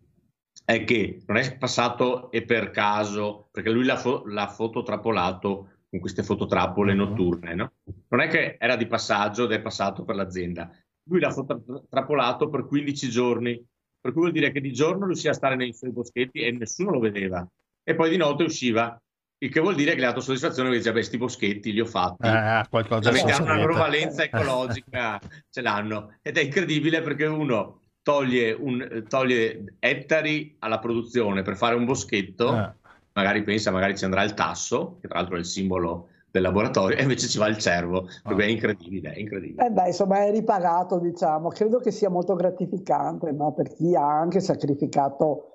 [0.64, 6.00] è che non è passato e per caso, perché lui l'ha, fo- l'ha fototrapolato con
[6.00, 6.98] queste fototrappole uh-huh.
[6.98, 7.72] notturne, no?
[8.08, 10.68] Non è che era di passaggio ed è passato per l'azienda.
[11.04, 13.64] Lui l'ha fototrapolato per 15 giorni
[14.04, 16.90] per cui vuol dire che di giorno riusciva a stare nei suoi boschetti e nessuno
[16.90, 17.46] lo vedeva,
[17.82, 19.00] e poi di notte usciva,
[19.38, 21.80] il che vuol dire che le ha dato soddisfazione perché dice, beh, questi boschetti li
[21.80, 25.18] ho fatti, eh, qualcosa hanno una loro valenza ecologica,
[25.48, 31.74] ce l'hanno, ed è incredibile perché uno toglie, un, toglie ettari alla produzione per fare
[31.74, 32.74] un boschetto, eh.
[33.14, 36.96] Magari pensa, magari ci andrà il tasso, che tra l'altro è il simbolo del laboratorio
[36.98, 38.36] e invece ci va il cervo, oh.
[38.36, 39.66] è incredibile, è incredibile.
[39.66, 43.52] Eh beh, insomma è ripagato, diciamo, credo che sia molto gratificante no?
[43.52, 45.48] per chi ha anche sacrificato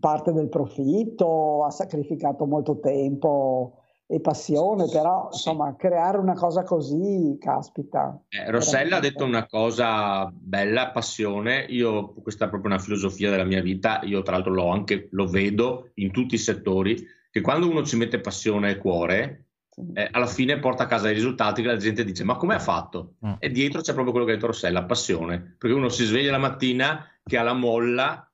[0.00, 3.81] parte del profitto, ha sacrificato molto tempo
[4.12, 5.36] e passione, però sì.
[5.48, 8.22] insomma creare una cosa così, caspita.
[8.28, 13.44] Eh, Rossella ha detto una cosa bella, passione, io questa è proprio una filosofia della
[13.44, 17.70] mia vita, io tra l'altro lo, anche, lo vedo in tutti i settori, che quando
[17.70, 19.46] uno ci mette passione e cuore,
[19.94, 22.58] eh, alla fine porta a casa i risultati che la gente dice ma come ha
[22.58, 23.14] fatto?
[23.26, 23.32] Mm.
[23.38, 26.36] E dietro c'è proprio quello che ha detto Rossella, passione, perché uno si sveglia la
[26.36, 28.30] mattina che ha la molla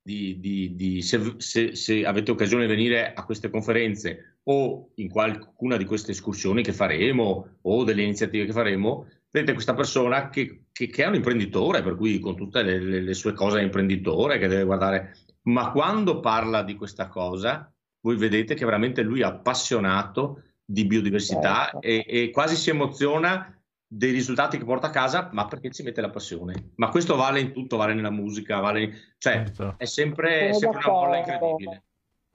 [0.00, 5.08] di, di, di se, se, se, avete occasione di venire a queste conferenze o in
[5.08, 10.66] qualcuna di queste escursioni che faremo o delle iniziative che faremo, vedete questa persona che,
[10.72, 13.62] che, che è un imprenditore, per cui con tutte le, le, le sue cose è
[13.62, 19.20] imprenditore, che deve guardare, ma quando parla di questa cosa, voi vedete che veramente lui
[19.20, 21.80] è appassionato di biodiversità certo.
[21.80, 23.52] e, e, quasi si emoziona
[23.88, 26.72] dei risultati che porta a casa, ma perché ci mette la passione.
[26.76, 28.92] Ma questo vale in tutto, vale nella musica, vale in...
[29.18, 29.74] cioè certo.
[29.76, 31.82] è sempre, sempre una molla incredibile.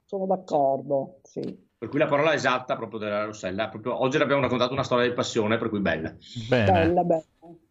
[0.05, 1.69] Sono d'accordo, sì.
[1.81, 5.15] Per cui la parola esatta proprio della Rossella, proprio, oggi abbiamo raccontato una storia di
[5.15, 6.15] passione, per cui bella.
[6.47, 6.71] Bene.
[6.71, 7.23] Bella, bella.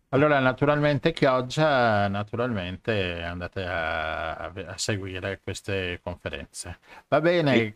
[0.09, 6.78] Allora, naturalmente Chioggia, naturalmente andate a, a, seguire queste conferenze.
[7.07, 7.55] Va bene.
[7.55, 7.74] Sì.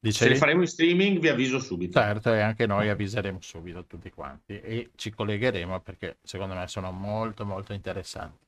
[0.00, 0.24] Dicevi?
[0.24, 2.00] Se le faremo in streaming vi avviso subito.
[2.00, 6.90] Certo, e anche noi avviseremo subito tutti quanti e ci collegheremo perché secondo me sono
[6.92, 8.47] molto molto interessanti.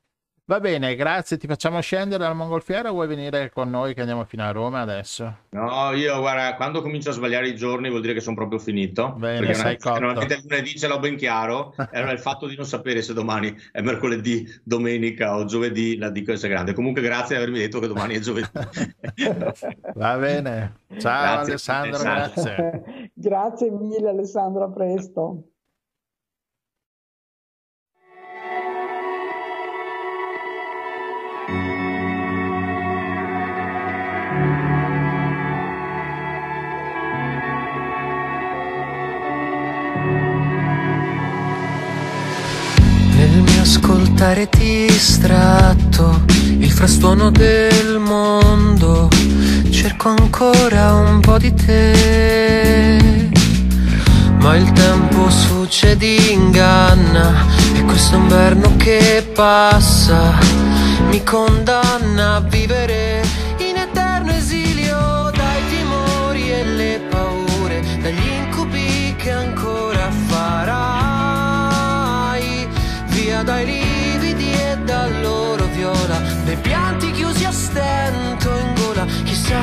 [0.51, 1.37] Va bene, grazie.
[1.37, 4.81] Ti facciamo scendere dalla mongolfiera o vuoi venire con noi che andiamo fino a Roma
[4.81, 5.43] adesso?
[5.51, 9.13] No, io guarda, quando comincio a sbagliare i giorni vuol dire che sono proprio finito.
[9.17, 9.99] Bene, perché sei cotto.
[9.99, 11.73] Normalmente il lunedì ce l'ho ben chiaro.
[11.93, 16.33] Allora il fatto di non sapere se domani è mercoledì, domenica o giovedì la dico
[16.33, 16.73] è grande.
[16.73, 18.49] Comunque grazie di avermi detto che domani è giovedì.
[19.95, 20.79] Va bene.
[20.97, 23.11] Ciao grazie, Alessandro, grazie.
[23.15, 25.50] grazie mille Alessandro, a presto.
[44.21, 46.21] Ascoltare distratto
[46.59, 49.09] il frastuono del mondo.
[49.71, 53.29] Cerco ancora un po' di te.
[54.39, 60.37] ma il tempo succede inganna e questo inverno che passa
[61.09, 63.10] mi condanna a vivere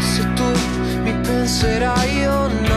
[0.01, 0.49] se tu
[1.05, 2.68] mi penserai o no.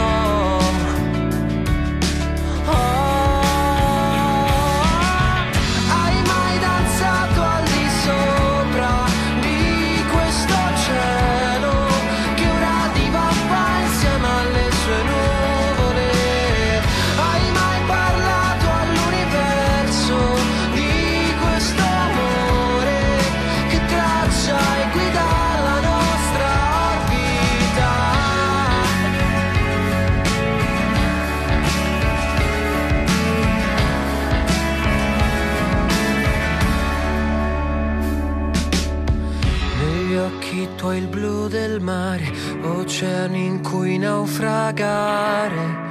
[43.02, 45.90] Oceani in cui naufragare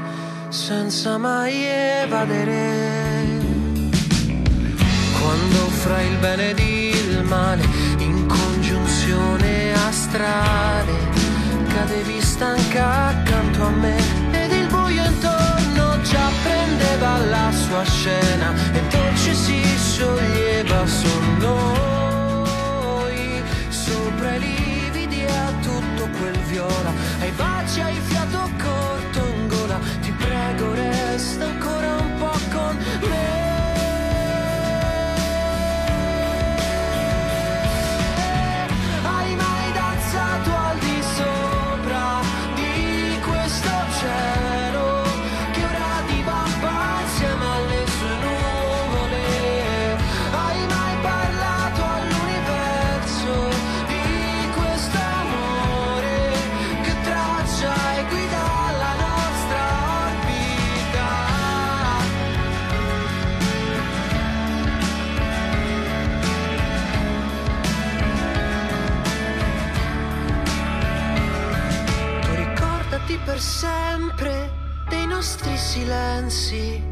[0.49, 1.65] senza mai
[2.03, 3.39] evadere.
[5.21, 7.65] Quando fra il bene ed il male,
[7.99, 10.93] in congiunzione astrale,
[11.75, 13.97] cadevi stanca accanto a me
[14.31, 20.87] ed il buio intorno già prendeva la sua scena e dolce si scioglieva
[21.39, 22.00] noi
[26.47, 32.77] viola, ai baci, hai fiato corto in gola, ti prego resta ancora un po' con
[33.09, 33.40] me.
[75.71, 76.83] Silenzi,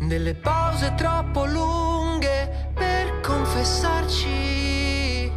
[0.00, 5.30] delle pause troppo lunghe per confessarci,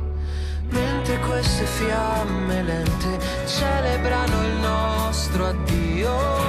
[0.69, 6.47] mentre queste fiamme lente celebrano il nostro addio.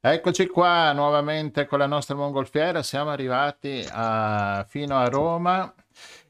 [0.00, 5.74] Eccoci qua nuovamente con la nostra mongolfiera, siamo arrivati a, fino a Roma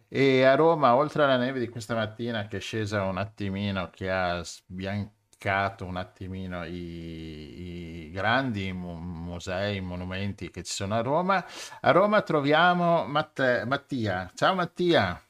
[0.08, 4.10] e a Roma oltre alla neve di questa mattina che è scesa un attimino, che
[4.10, 11.44] ha sbiancato un attimino i, i grandi mu- musei, monumenti che ci sono a Roma,
[11.82, 14.32] a Roma troviamo Matte- Mattia.
[14.34, 15.22] Ciao Mattia.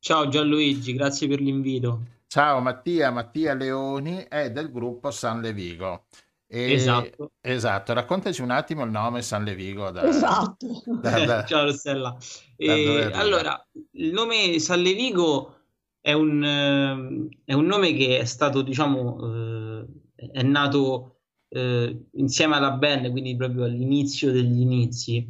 [0.00, 2.02] Ciao Gianluigi, grazie per l'invito.
[2.26, 6.06] Ciao Mattia, Mattia Leoni è del gruppo San Levigo.
[6.54, 7.32] E, esatto.
[7.40, 9.90] esatto, raccontaci un attimo il nome San Levigo.
[9.90, 10.82] Da, esatto.
[11.00, 12.16] Da, da, Ciao Rossella.
[12.56, 13.60] E, allora,
[13.94, 15.56] il nome San Levigo
[16.00, 19.82] è un, ehm, è un nome che è stato, diciamo,
[20.14, 25.26] eh, è nato eh, insieme alla band, quindi proprio all'inizio degli inizi.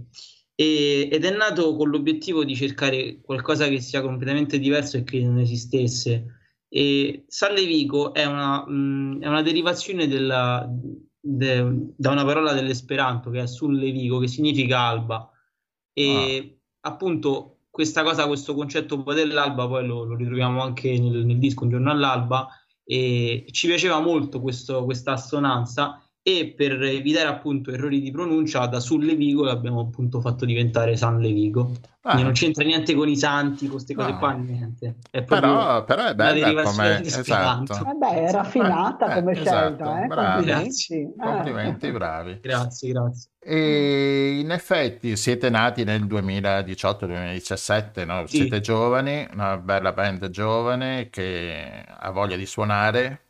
[0.54, 5.20] E, ed è nato con l'obiettivo di cercare qualcosa che sia completamente diverso e che
[5.20, 6.26] non esistesse.
[6.68, 10.68] E San Levigo è una, mh, è una derivazione della,
[11.24, 15.30] de, da una parola dell'esperanto che è sul levigo, che significa alba.
[15.92, 16.88] E ah.
[16.90, 21.70] appunto questa cosa, questo concetto dell'alba, poi lo, lo ritroviamo anche nel, nel, disco Un
[21.70, 22.48] giorno all'alba.
[22.84, 28.80] E ci piaceva molto questo, questa assonanza e per evitare appunto errori di pronuncia da
[28.80, 31.72] Sulle Vigo l'abbiamo appunto fatto diventare San Levigo.
[32.06, 32.20] Ah.
[32.20, 34.18] non c'entra niente con i santi, con queste cose no.
[34.18, 34.96] qua, niente.
[35.10, 37.02] È però, però è bella come...
[37.02, 37.78] Esatto.
[37.82, 40.02] Vabbè, è raffinata eh, come eh, scelta.
[40.02, 40.06] Eh?
[40.06, 40.34] Bravi.
[40.34, 41.12] Complimenti.
[41.18, 42.38] Complimenti, bravi.
[42.40, 43.30] Grazie, grazie.
[43.38, 48.26] E in effetti siete nati nel 2018-2017, no?
[48.26, 48.38] sì.
[48.38, 53.20] siete giovani, una bella band giovane che ha voglia di suonare,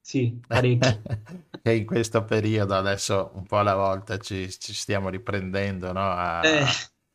[0.00, 1.00] sì, parecchio.
[1.62, 6.10] e in questo periodo adesso un po' alla volta ci, ci stiamo riprendendo, no?
[6.10, 6.46] A...
[6.46, 6.64] Eh,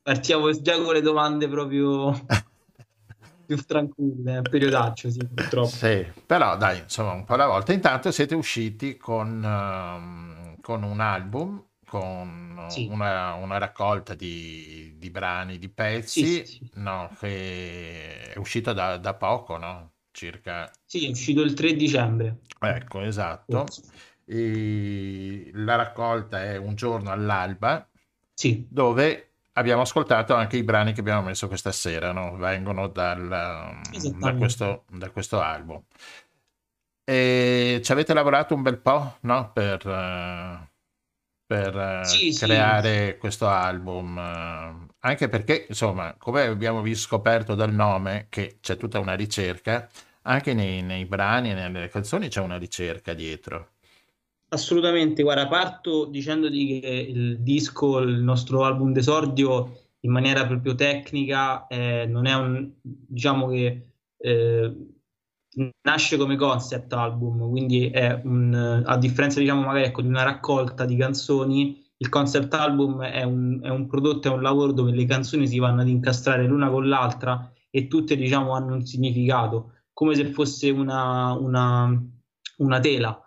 [0.01, 2.11] partiamo già con le domande proprio
[3.45, 5.67] più tranquille, periodaccio, sì, purtroppo.
[5.67, 7.73] Sì, però dai, insomma, un po' alla volta.
[7.73, 12.87] Intanto siete usciti con, um, con un album, con sì.
[12.89, 18.97] una, una, raccolta di, di, brani, di pezzi, sì, sì, no, che è uscito da,
[18.97, 19.91] da poco, no?
[20.15, 20.71] circa.
[20.85, 22.37] Sì, è uscito il 3 dicembre.
[22.59, 23.65] Ecco, esatto.
[24.25, 27.87] E la raccolta è Un giorno all'alba,
[28.33, 28.65] sì.
[28.69, 32.35] dove abbiamo ascoltato anche i brani che abbiamo messo questa sera, no?
[32.37, 35.81] vengono dal, da, questo, da, questo, album.
[37.03, 39.51] E ci avete lavorato un bel po' no?
[39.53, 40.69] per,
[41.45, 43.17] per sì, creare sì.
[43.17, 44.17] questo album,
[44.99, 49.87] anche perché, insomma, come abbiamo scoperto dal nome, che c'è tutta una ricerca,
[50.23, 53.74] anche nei, nei brani e nelle canzoni c'è una ricerca dietro.
[54.55, 61.67] Assolutamente, guarda, parto dicendoti che il disco, il nostro album d'esordio, in maniera proprio tecnica,
[61.67, 63.87] eh, non è un, diciamo che
[64.17, 64.75] eh,
[65.81, 70.85] nasce come concept album, quindi è un, a differenza, diciamo, magari ecco, di una raccolta
[70.85, 75.05] di canzoni, il concept album è un, è un prodotto, è un lavoro dove le
[75.05, 80.15] canzoni si vanno ad incastrare l'una con l'altra e tutte, diciamo, hanno un significato come
[80.15, 82.01] se fosse una, una,
[82.59, 83.19] una tela.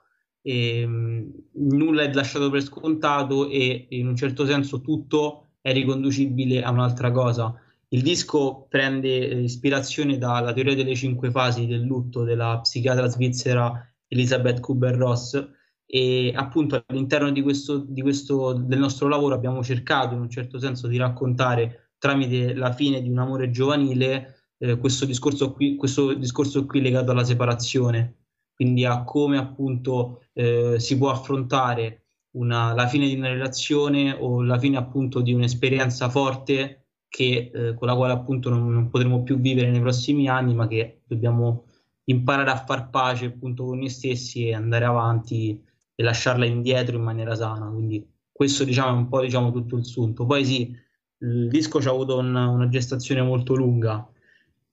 [0.42, 6.62] E, ehm, nulla è lasciato per scontato e in un certo senso tutto è riconducibile
[6.62, 7.54] a un'altra cosa.
[7.90, 13.86] Il disco prende eh, ispirazione dalla teoria delle cinque fasi del lutto della psichiatra svizzera
[14.08, 15.56] Elisabeth Kubler-Ross
[15.86, 20.58] e appunto all'interno di questo, di questo, del nostro lavoro abbiamo cercato in un certo
[20.58, 26.12] senso di raccontare tramite la fine di un amore giovanile eh, questo, discorso qui, questo
[26.12, 28.26] discorso qui legato alla separazione,
[28.58, 34.42] quindi a come appunto eh, si può affrontare una, la fine di una relazione o
[34.42, 39.22] la fine appunto di un'esperienza forte che, eh, con la quale appunto non, non, potremo
[39.22, 41.66] più vivere nei prossimi anni, ma che dobbiamo
[42.06, 45.64] imparare a far pace appunto con noi stessi e andare avanti
[45.94, 47.70] e lasciarla indietro in maniera sana.
[47.70, 50.26] Quindi questo diciamo è un po' diciamo tutto il sunto.
[50.26, 50.76] Poi sì,
[51.18, 54.04] il disco ci ha avuto una, una gestazione molto lunga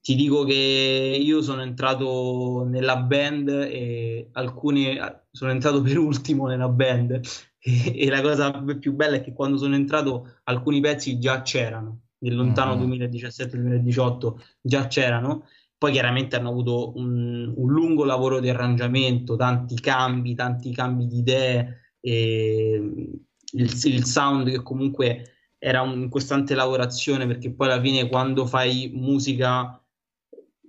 [0.06, 4.96] ti dico che io sono entrato nella band e alcuni
[5.32, 7.20] sono entrato per ultimo nella band.
[7.58, 12.02] E, e, la cosa più bella è che quando sono entrato alcuni pezzi già c'erano.
[12.18, 12.92] Nel lontano mm.
[12.92, 15.48] 2017-2018 già c'erano.
[15.76, 21.18] Poi chiaramente hanno avuto un, un, lungo lavoro di arrangiamento tanti cambi tanti cambi di
[21.18, 28.46] idee il, il sound che comunque era in costante lavorazione perché poi alla fine quando
[28.46, 29.80] fai musica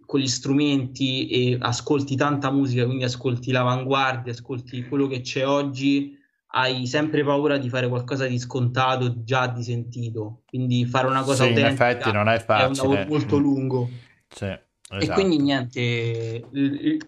[0.08, 6.18] con gli strumenti e ascolti tanta musica, quindi ascolti l'avanguardia, ascolti quello che c'è oggi,
[6.52, 10.44] hai sempre paura di fare qualcosa di scontato, già di sentito.
[10.48, 12.68] Quindi fare una cosa sì, in effetti non è facile.
[12.68, 13.42] È un lavoro molto mm.
[13.42, 13.90] lungo.
[14.30, 15.04] Sì, esatto.
[15.04, 16.48] E quindi niente,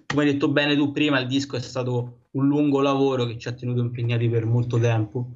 [0.06, 3.48] come hai detto bene tu prima, il disco è stato un lungo lavoro che ci
[3.48, 5.30] ha tenuto impegnati per molto tempo.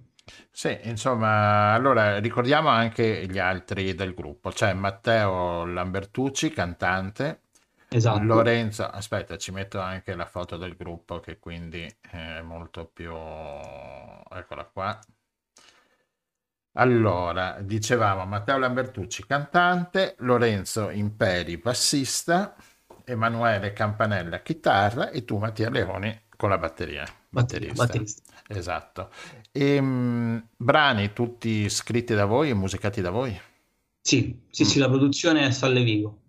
[0.52, 4.50] Sì, insomma, allora ricordiamo anche gli altri del gruppo.
[4.50, 7.43] C'è Matteo Lambertucci, cantante,
[7.96, 8.24] Esatto.
[8.24, 13.14] Lorenzo, aspetta, ci metto anche la foto del gruppo che quindi è molto più...
[13.14, 15.00] Eccola qua.
[16.76, 22.56] Allora, dicevamo Matteo Lambertucci, cantante, Lorenzo Imperi, bassista,
[23.06, 27.06] Emanuele Campanella, chitarra e tu Mattia Leoni con la batteria.
[27.30, 27.86] Batterista.
[27.86, 28.34] batterista.
[28.48, 29.12] Esatto.
[29.52, 33.40] E, ehm, mh, brani tutti scritti da voi e musicati da voi?
[34.02, 34.66] Sì, sì, mm.
[34.66, 36.23] sì, la produzione è Sallevigo.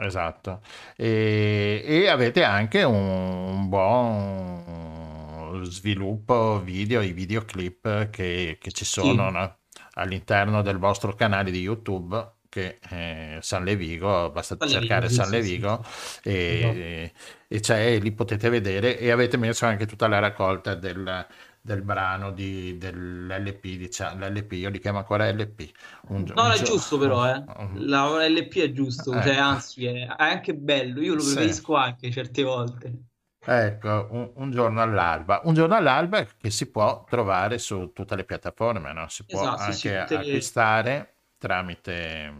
[0.00, 0.60] Esatto.
[0.96, 9.32] E, e avete anche un, buon sviluppo video, i videoclip che, che ci sono sì.
[9.32, 9.56] no?
[9.94, 15.26] all'interno del vostro canale di YouTube che è San Levigo, basta San cercare Levigo, San
[15.26, 17.12] sì, Levigo sì, e, e,
[17.46, 21.26] e, c'è, lì potete vedere e avete messo anche tutta la raccolta del,
[21.62, 25.70] del brano di, dell'LP, diciamo, l'LP, io li chiamo ancora LP.
[26.08, 27.44] Un, no, un è giusto però, eh.
[27.74, 29.22] La LP è giusto, eh.
[29.22, 31.80] cioè, anzi è, anche bello, io lo preferisco sì.
[31.80, 32.92] anche certe volte.
[33.42, 35.40] Ecco, un, un, giorno all'alba.
[35.44, 39.08] Un giorno all'alba che si può trovare su tutte le piattaforme, no?
[39.08, 42.32] Si può esatto, anche acquistare tramite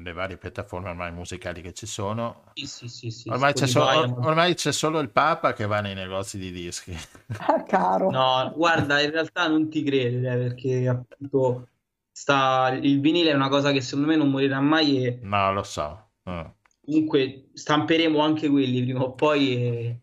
[0.00, 2.44] le varie piattaforme ormai musicali che ci sono.
[2.54, 5.94] Sì, sì, sì, sì ormai, c'è solo, ormai, c'è solo, il Papa che va nei
[5.94, 6.96] negozi di dischi.
[7.46, 8.10] Ah, caro.
[8.10, 11.68] No, guarda, in realtà non ti credere perché appunto
[12.10, 12.68] sta...
[12.80, 15.06] il vinile è una cosa che secondo me non morirà mai.
[15.06, 15.18] E...
[15.22, 16.10] No, lo so.
[16.24, 16.56] No.
[16.84, 20.00] Comunque stamperemo anche quelli prima o poi e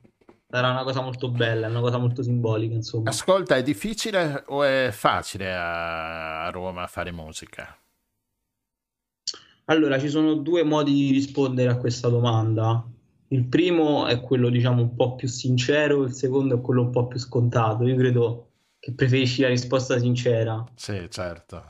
[0.50, 3.10] sarà una cosa molto bella, una cosa molto simbolica, insomma.
[3.10, 7.78] Ascolta, è difficile o è facile a Roma fare musica?
[9.70, 12.84] Allora, ci sono due modi di rispondere a questa domanda.
[13.28, 17.06] Il primo è quello, diciamo, un po' più sincero, il secondo è quello un po'
[17.06, 17.88] più scontato.
[17.88, 20.64] Io credo che preferisci la risposta sincera.
[20.74, 21.64] Sì, certo.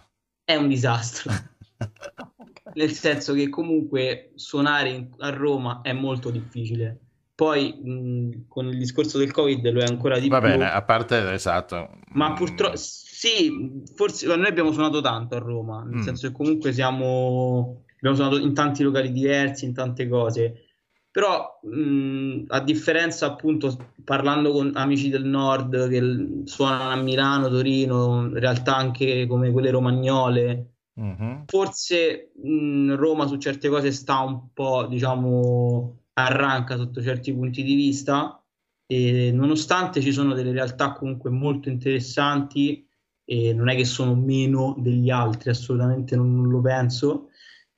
[0.45, 1.31] È un disastro.
[2.73, 6.99] Nel senso che comunque suonare a Roma è molto difficile
[7.39, 10.49] poi mh, con il discorso del Covid lo è ancora di Va più.
[10.49, 11.91] Va bene, a parte esatto.
[12.09, 16.01] Ma purtroppo sì, forse noi abbiamo suonato tanto a Roma, nel mm.
[16.01, 20.63] senso che comunque siamo abbiamo suonato in tanti locali diversi, in tante cose.
[21.11, 28.27] Però mh, a differenza appunto parlando con amici del nord che suonano a Milano, Torino,
[28.27, 31.41] in realtà anche come quelle romagnole, mm-hmm.
[31.47, 37.73] forse mh, Roma su certe cose sta un po' diciamo arranca sotto certi punti di
[37.73, 38.43] vista,
[38.85, 42.85] e nonostante ci sono delle realtà comunque molto interessanti,
[43.25, 47.28] e non è che sono meno degli altri, assolutamente non, non lo penso.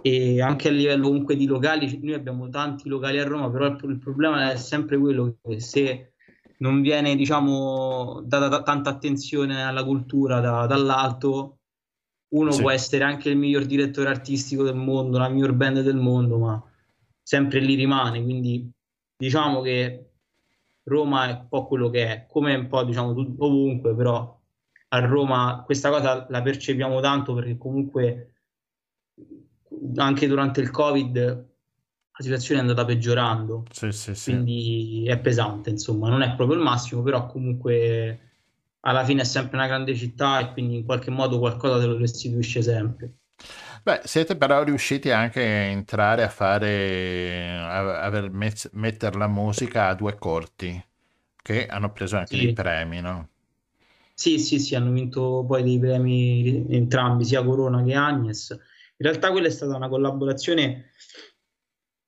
[0.01, 3.77] E anche a livello comunque di locali, noi abbiamo tanti locali a Roma, però il,
[3.83, 6.13] il problema è sempre quello che se
[6.57, 11.59] non viene diciamo data tanta attenzione alla cultura da, dall'alto,
[12.29, 12.61] uno sì.
[12.61, 16.63] può essere anche il miglior direttore artistico del mondo, la miglior band del mondo, ma
[17.21, 18.69] sempre lì rimane, quindi
[19.17, 20.11] diciamo che
[20.83, 24.39] Roma è un po' quello che è, come un po' diciamo ovunque, però
[24.93, 28.33] a Roma questa cosa la percepiamo tanto perché comunque
[29.95, 34.31] anche durante il Covid la situazione è andata peggiorando, sì, sì, sì.
[34.31, 38.19] quindi è pesante, insomma, non è proprio il massimo, però comunque
[38.81, 41.97] alla fine è sempre una grande città e quindi in qualche modo qualcosa te lo
[41.97, 43.13] restituisce sempre.
[43.83, 49.87] Beh, siete però riusciti anche a entrare a fare, a, a met- mettere la musica
[49.87, 50.83] a due corti,
[51.41, 53.29] che hanno preso anche dei premi, no?
[54.13, 58.57] Sì, sì, sì, hanno vinto poi dei premi entrambi, sia Corona che Agnes.
[59.01, 60.91] In realtà quella è stata una collaborazione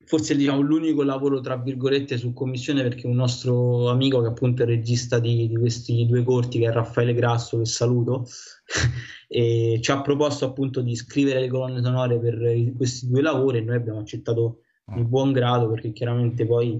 [0.05, 4.65] forse diciamo l'unico lavoro tra virgolette su commissione perché un nostro amico che appunto è
[4.67, 8.27] regista di, di questi due corti che è Raffaele Grasso che saluto
[9.27, 13.61] e ci ha proposto appunto di scrivere le colonne sonore per questi due lavori e
[13.61, 15.09] noi abbiamo accettato di mm.
[15.09, 16.79] buon grado perché chiaramente poi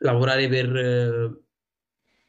[0.00, 1.44] lavorare per eh,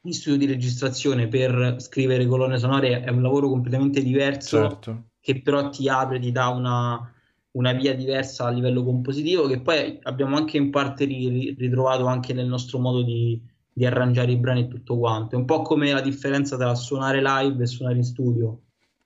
[0.04, 5.11] in studio di registrazione per scrivere colonne sonore è un lavoro completamente diverso certo.
[5.22, 7.14] Che però ti apre, ti dà una
[7.52, 12.48] una via diversa a livello compositivo che poi abbiamo anche in parte ritrovato anche nel
[12.48, 13.42] nostro modo di,
[13.74, 15.36] di arrangiare i brani e tutto quanto.
[15.36, 18.62] È un po' come la differenza tra suonare live e suonare in studio.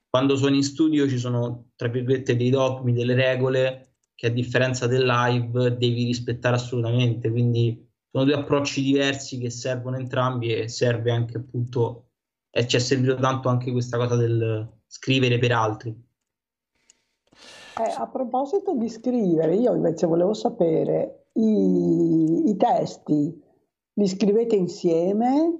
[0.08, 4.86] Quando suoni in studio ci sono, tra virgolette, dei dogmi, delle regole che a differenza
[4.86, 7.30] del live devi rispettare assolutamente.
[7.30, 12.10] Quindi sono due approcci diversi che servono entrambi e serve anche appunto,
[12.50, 16.04] e ci è servito tanto anche questa cosa del scrivere per altri.
[17.78, 23.44] Eh, a proposito di scrivere, io invece volevo sapere, i, i testi
[23.98, 25.58] li scrivete insieme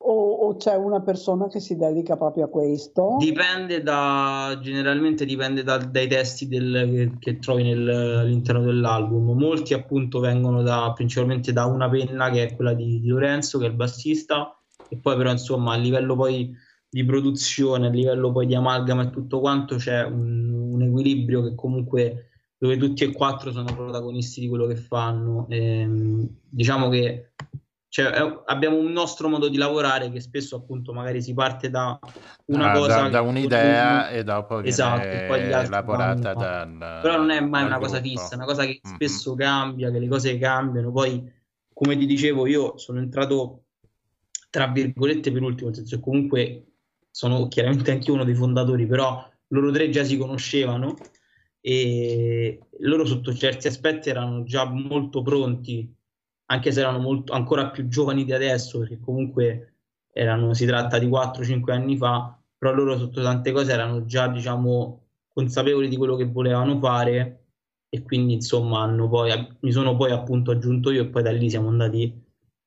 [0.00, 3.16] o, o, c'è una persona che si dedica proprio a questo?
[3.18, 9.36] Dipende da, generalmente dipende da, dai testi del, che, che, trovi nel, all'interno dell'album.
[9.36, 13.66] Molti appunto vengono da, principalmente da una penna che è quella di, di Lorenzo, che
[13.66, 14.56] è il bassista,
[14.88, 16.54] e poi però insomma a livello poi
[16.90, 21.54] di produzione, a livello poi di amalgama e tutto quanto c'è un, un equilibrio che
[21.54, 25.46] comunque dove tutti e quattro sono protagonisti di quello che fanno.
[25.48, 27.32] E, ehm, diciamo che
[27.90, 31.98] cioè, è, abbiamo un nostro modo di lavorare che spesso appunto magari si parte da
[32.46, 37.16] una ah, cosa da, da un'idea e dopo viene esatto, e poi elaborata dal però
[37.16, 38.94] non è mai una cosa fissa, è una cosa che mm-hmm.
[38.94, 40.90] spesso cambia, che le cose cambiano.
[40.90, 41.32] Poi,
[41.72, 43.64] come ti dicevo, io sono entrato
[44.50, 46.67] tra virgolette per ultimo, nel senso che comunque
[47.18, 50.94] sono chiaramente anche uno dei fondatori, però loro tre già si conoscevano
[51.60, 55.92] e loro sotto certi aspetti erano già molto pronti,
[56.46, 59.72] anche se erano molto, ancora più giovani di adesso, perché comunque
[60.12, 65.06] erano, si tratta di 4-5 anni fa, però loro sotto tante cose erano già diciamo
[65.28, 67.46] consapevoli di quello che volevano fare
[67.88, 71.66] e quindi insomma poi, mi sono poi appunto aggiunto io e poi da lì siamo
[71.66, 72.16] andati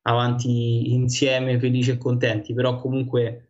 [0.02, 3.46] avanti insieme, felici e contenti, però comunque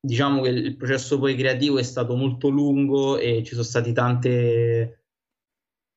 [0.00, 5.04] diciamo che il processo poi creativo è stato molto lungo e ci sono stati tante,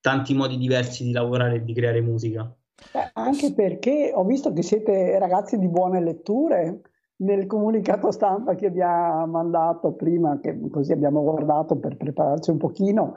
[0.01, 2.53] tanti modi diversi di lavorare e di creare musica.
[2.91, 6.81] Eh, anche perché ho visto che siete ragazzi di buone letture
[7.17, 12.57] nel comunicato stampa che vi ha mandato prima, che così abbiamo guardato per prepararci un
[12.57, 13.15] pochino,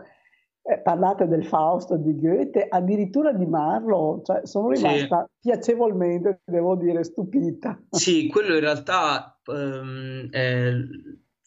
[0.68, 5.48] eh, parlate del Fausto di Goethe, addirittura di Marlo, cioè sono rimasta sì.
[5.48, 7.80] piacevolmente, devo dire, stupita.
[7.90, 10.72] Sì, quello in realtà ehm, è,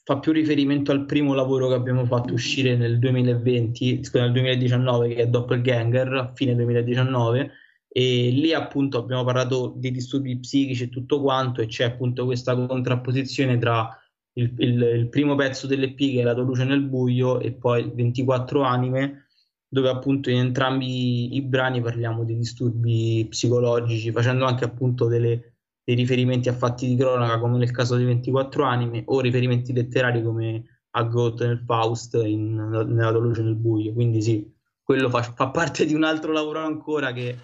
[0.03, 5.21] fa più riferimento al primo lavoro che abbiamo fatto uscire nel 2020, nel 2019, che
[5.23, 7.51] è Doppelganger, a fine 2019,
[7.89, 12.55] e lì appunto abbiamo parlato di disturbi psichici e tutto quanto, e c'è appunto questa
[12.55, 13.89] contrapposizione tra
[14.33, 17.91] il, il, il primo pezzo dell'EP che è La tua luce nel buio e poi
[17.93, 19.27] 24 anime
[19.67, 25.95] dove appunto in entrambi i brani parliamo di disturbi psicologici facendo anche appunto delle, dei
[25.95, 30.63] riferimenti a fatti di cronaca come nel caso di 24 anime o riferimenti letterari come
[30.91, 33.93] a Goethe nel Faust in, nella tua luce nel buio.
[33.93, 34.57] Quindi sì
[34.89, 37.37] quello fa, fa parte di un altro lavoro ancora che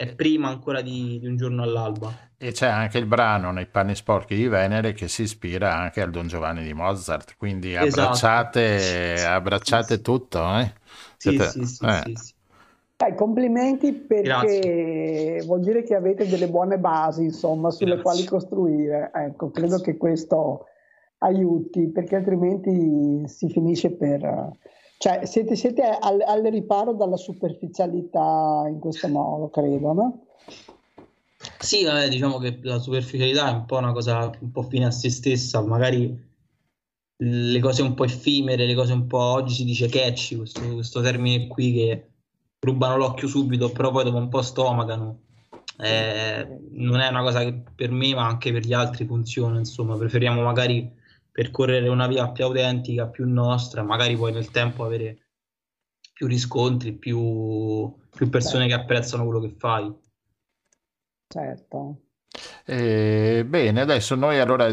[0.00, 2.14] è prima ancora di, di, un giorno all'alba.
[2.38, 6.10] E c'è anche il brano Nei panni sporchi di Venere che si ispira anche al
[6.10, 8.00] Don Giovanni di Mozart, quindi esatto.
[8.00, 10.56] abbracciate, sì, abbracciate sì, tutto.
[10.56, 10.72] Eh?
[11.16, 11.48] Sì, Siete...
[11.48, 12.12] sì, sì, eh.
[12.14, 12.34] sì,
[12.96, 15.42] eh, complimenti perché Grazie.
[15.42, 18.02] vuol dire che avete delle buone basi, insomma, sulle Grazie.
[18.04, 19.10] quali costruire.
[19.12, 20.66] Ecco, credo che questo
[21.18, 24.52] aiuti, perché altrimenti si finisce per
[24.98, 30.26] cioè, siete, siete al, al, riparo dalla superficialità in questo modo, credo, no?
[31.60, 34.90] Sì, vabbè, diciamo che la superficialità è un po' una cosa un po' fine a
[34.90, 36.26] se stessa, magari
[37.20, 41.00] le cose un po' effimere, le cose un po' oggi si dice catchy, questo, questo
[41.00, 42.08] termine qui che
[42.58, 45.20] rubano l'occhio subito, però poi dopo un po' stomacano.
[45.80, 49.96] Eh, non è una cosa che per me, ma anche per gli altri funziona, insomma,
[49.96, 50.90] preferiamo magari
[51.38, 55.28] percorrere una via più autentica, più nostra, magari poi nel tempo avere
[56.12, 58.74] più riscontri, più, più persone certo.
[58.74, 59.96] che apprezzano quello che fai.
[61.28, 62.00] Certo.
[62.64, 64.68] Eh, bene, adesso noi allora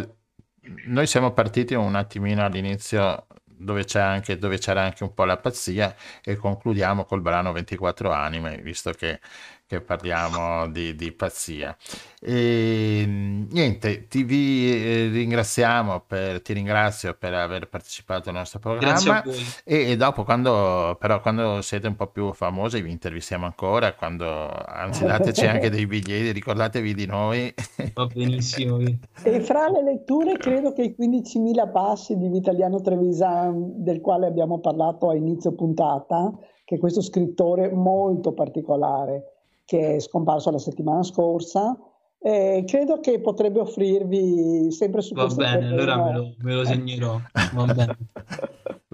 [0.87, 5.37] noi siamo partiti un attimino all'inizio dove, c'è anche, dove c'era anche un po' la
[5.37, 9.19] pazzia e concludiamo col brano 24 anime, visto che
[9.67, 11.75] che parliamo di, di pazzia.
[12.21, 19.23] E, niente, ti vi eh, ringraziamo, per, ti ringrazio per aver partecipato al nostro programma
[19.63, 24.49] e, e, dopo quando, però quando siete un po' più famosi vi intervistiamo ancora, quando,
[24.51, 27.53] anzi dateci anche dei biglietti, ricordatevi di noi.
[27.93, 28.77] Va benissimo.
[28.79, 34.59] e fra le letture credo che i 15.000 passi di Vitaliano Trevisan, del quale abbiamo
[34.59, 36.31] parlato a inizio puntata,
[36.63, 39.34] che è questo scrittore molto particolare,
[39.65, 41.77] che è scomparso la settimana scorsa.
[42.19, 47.19] Eh, credo che potrebbe offrirvi sempre su Va bene, allora me lo, me lo segnerò.
[47.53, 47.97] Va bene.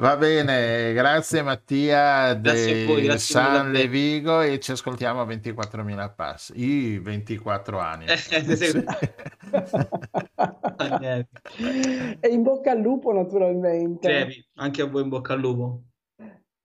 [0.02, 6.98] Va bene, grazie Mattia grazie voi, San Levigo e ci ascoltiamo a 24.000 passi, i
[6.98, 8.06] 24 anni.
[12.20, 14.08] e in bocca al lupo naturalmente.
[14.08, 15.84] Trevi, anche a voi in bocca al lupo.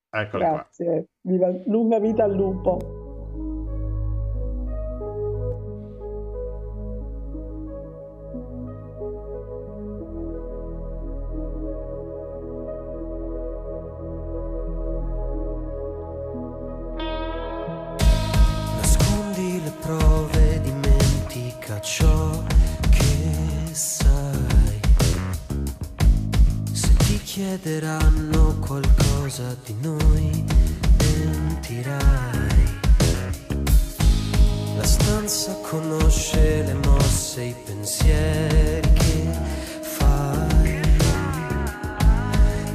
[0.09, 3.06] Eccolo grazie, Viva, lunga vita al lupo.
[27.47, 30.45] Chiederanno qualcosa di noi,
[30.99, 31.95] mentirai.
[34.77, 39.31] La stanza conosce le mosse, i pensieri che
[39.81, 40.81] fai.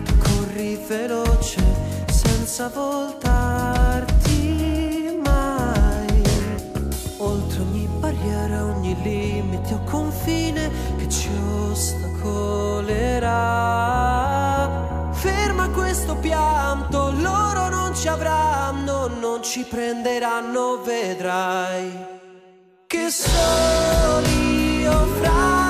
[0.06, 1.62] Tu corri veloce
[2.10, 4.30] senza voltarti
[5.22, 6.24] mai.
[7.18, 11.28] Oltre ogni barriera, ogni limite o confine che ci
[11.70, 12.52] ostacolerà
[15.92, 22.20] questo pianto, loro non ci avranno, non ci prenderanno, vedrai
[22.88, 25.61] che soli io fra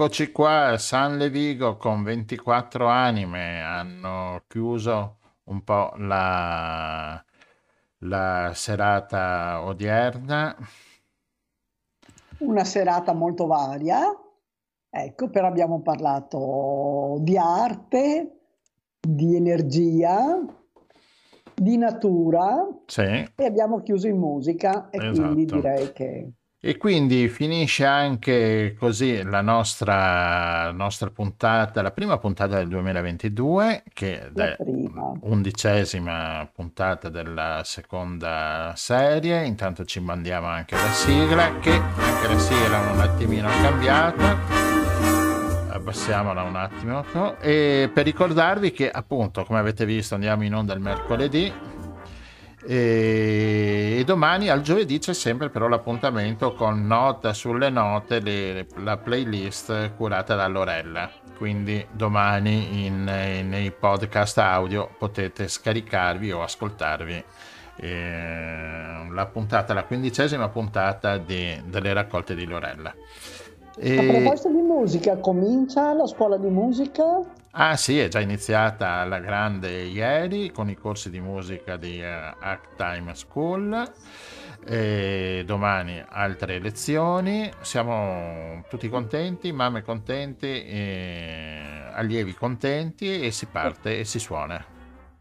[0.00, 7.22] Eccoci qua, San Levigo con 24 anime hanno chiuso un po' la,
[7.98, 10.56] la serata odierna.
[12.38, 14.00] Una serata molto varia,
[14.88, 18.38] ecco, però abbiamo parlato di arte,
[18.98, 20.42] di energia,
[21.54, 23.02] di natura sì.
[23.02, 25.20] e abbiamo chiuso in musica e esatto.
[25.20, 26.32] quindi direi che
[26.62, 34.30] e quindi finisce anche così la nostra, nostra puntata, la prima puntata del 2022, che
[34.30, 34.56] è
[35.20, 39.46] undicesima puntata della seconda serie.
[39.46, 44.36] Intanto ci mandiamo anche la sigla, che anche la sigla è un attimino cambiata.
[45.70, 47.38] Abbassiamola un attimo.
[47.40, 51.50] E per ricordarvi che appunto, come avete visto, andiamo in onda il mercoledì
[52.62, 58.96] e, e, domani al giovedì c'è sempre però l'appuntamento con nota sulle note le, la
[58.96, 61.10] playlist curata da Lorella.
[61.36, 67.24] Quindi domani in, in, nei podcast audio potete scaricarvi o ascoltarvi
[67.76, 72.94] eh, la puntata la quindicesima puntata di, delle raccolte di Lorella.
[73.78, 73.96] E...
[73.96, 79.18] a proposito di musica comincia la scuola di musica Ah sì, è già iniziata alla
[79.18, 83.92] grande ieri con i corsi di musica di uh, Act Time School.
[84.64, 87.50] E domani altre lezioni.
[87.60, 90.64] Siamo tutti contenti, mamme contenti,
[91.92, 94.62] allievi contenti e si parte e si suona.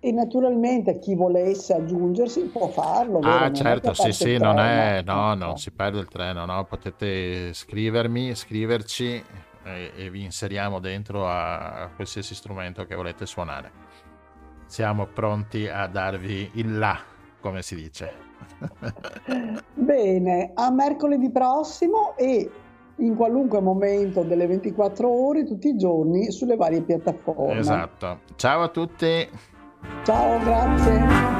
[0.01, 3.19] E naturalmente chi volesse aggiungersi può farlo.
[3.19, 8.35] Ah, certo, sì, sì, non è, no, non si perde il treno, no, potete scrivermi,
[8.35, 9.23] scriverci
[9.75, 13.71] e, e vi inseriamo dentro a, a qualsiasi strumento che volete suonare.
[14.65, 16.99] Siamo pronti a darvi il là,
[17.41, 18.13] come si dice.
[19.73, 22.49] Bene, a mercoledì prossimo e
[22.97, 27.57] in qualunque momento delle 24 ore, tutti i giorni, sulle varie piattaforme.
[27.57, 28.19] Esatto.
[28.35, 29.27] Ciao a tutti.
[30.03, 31.39] Ciao, grazie.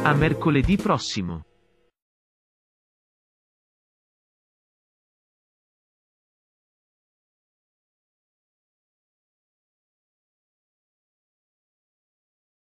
[0.03, 1.48] A mercoledì prossimo.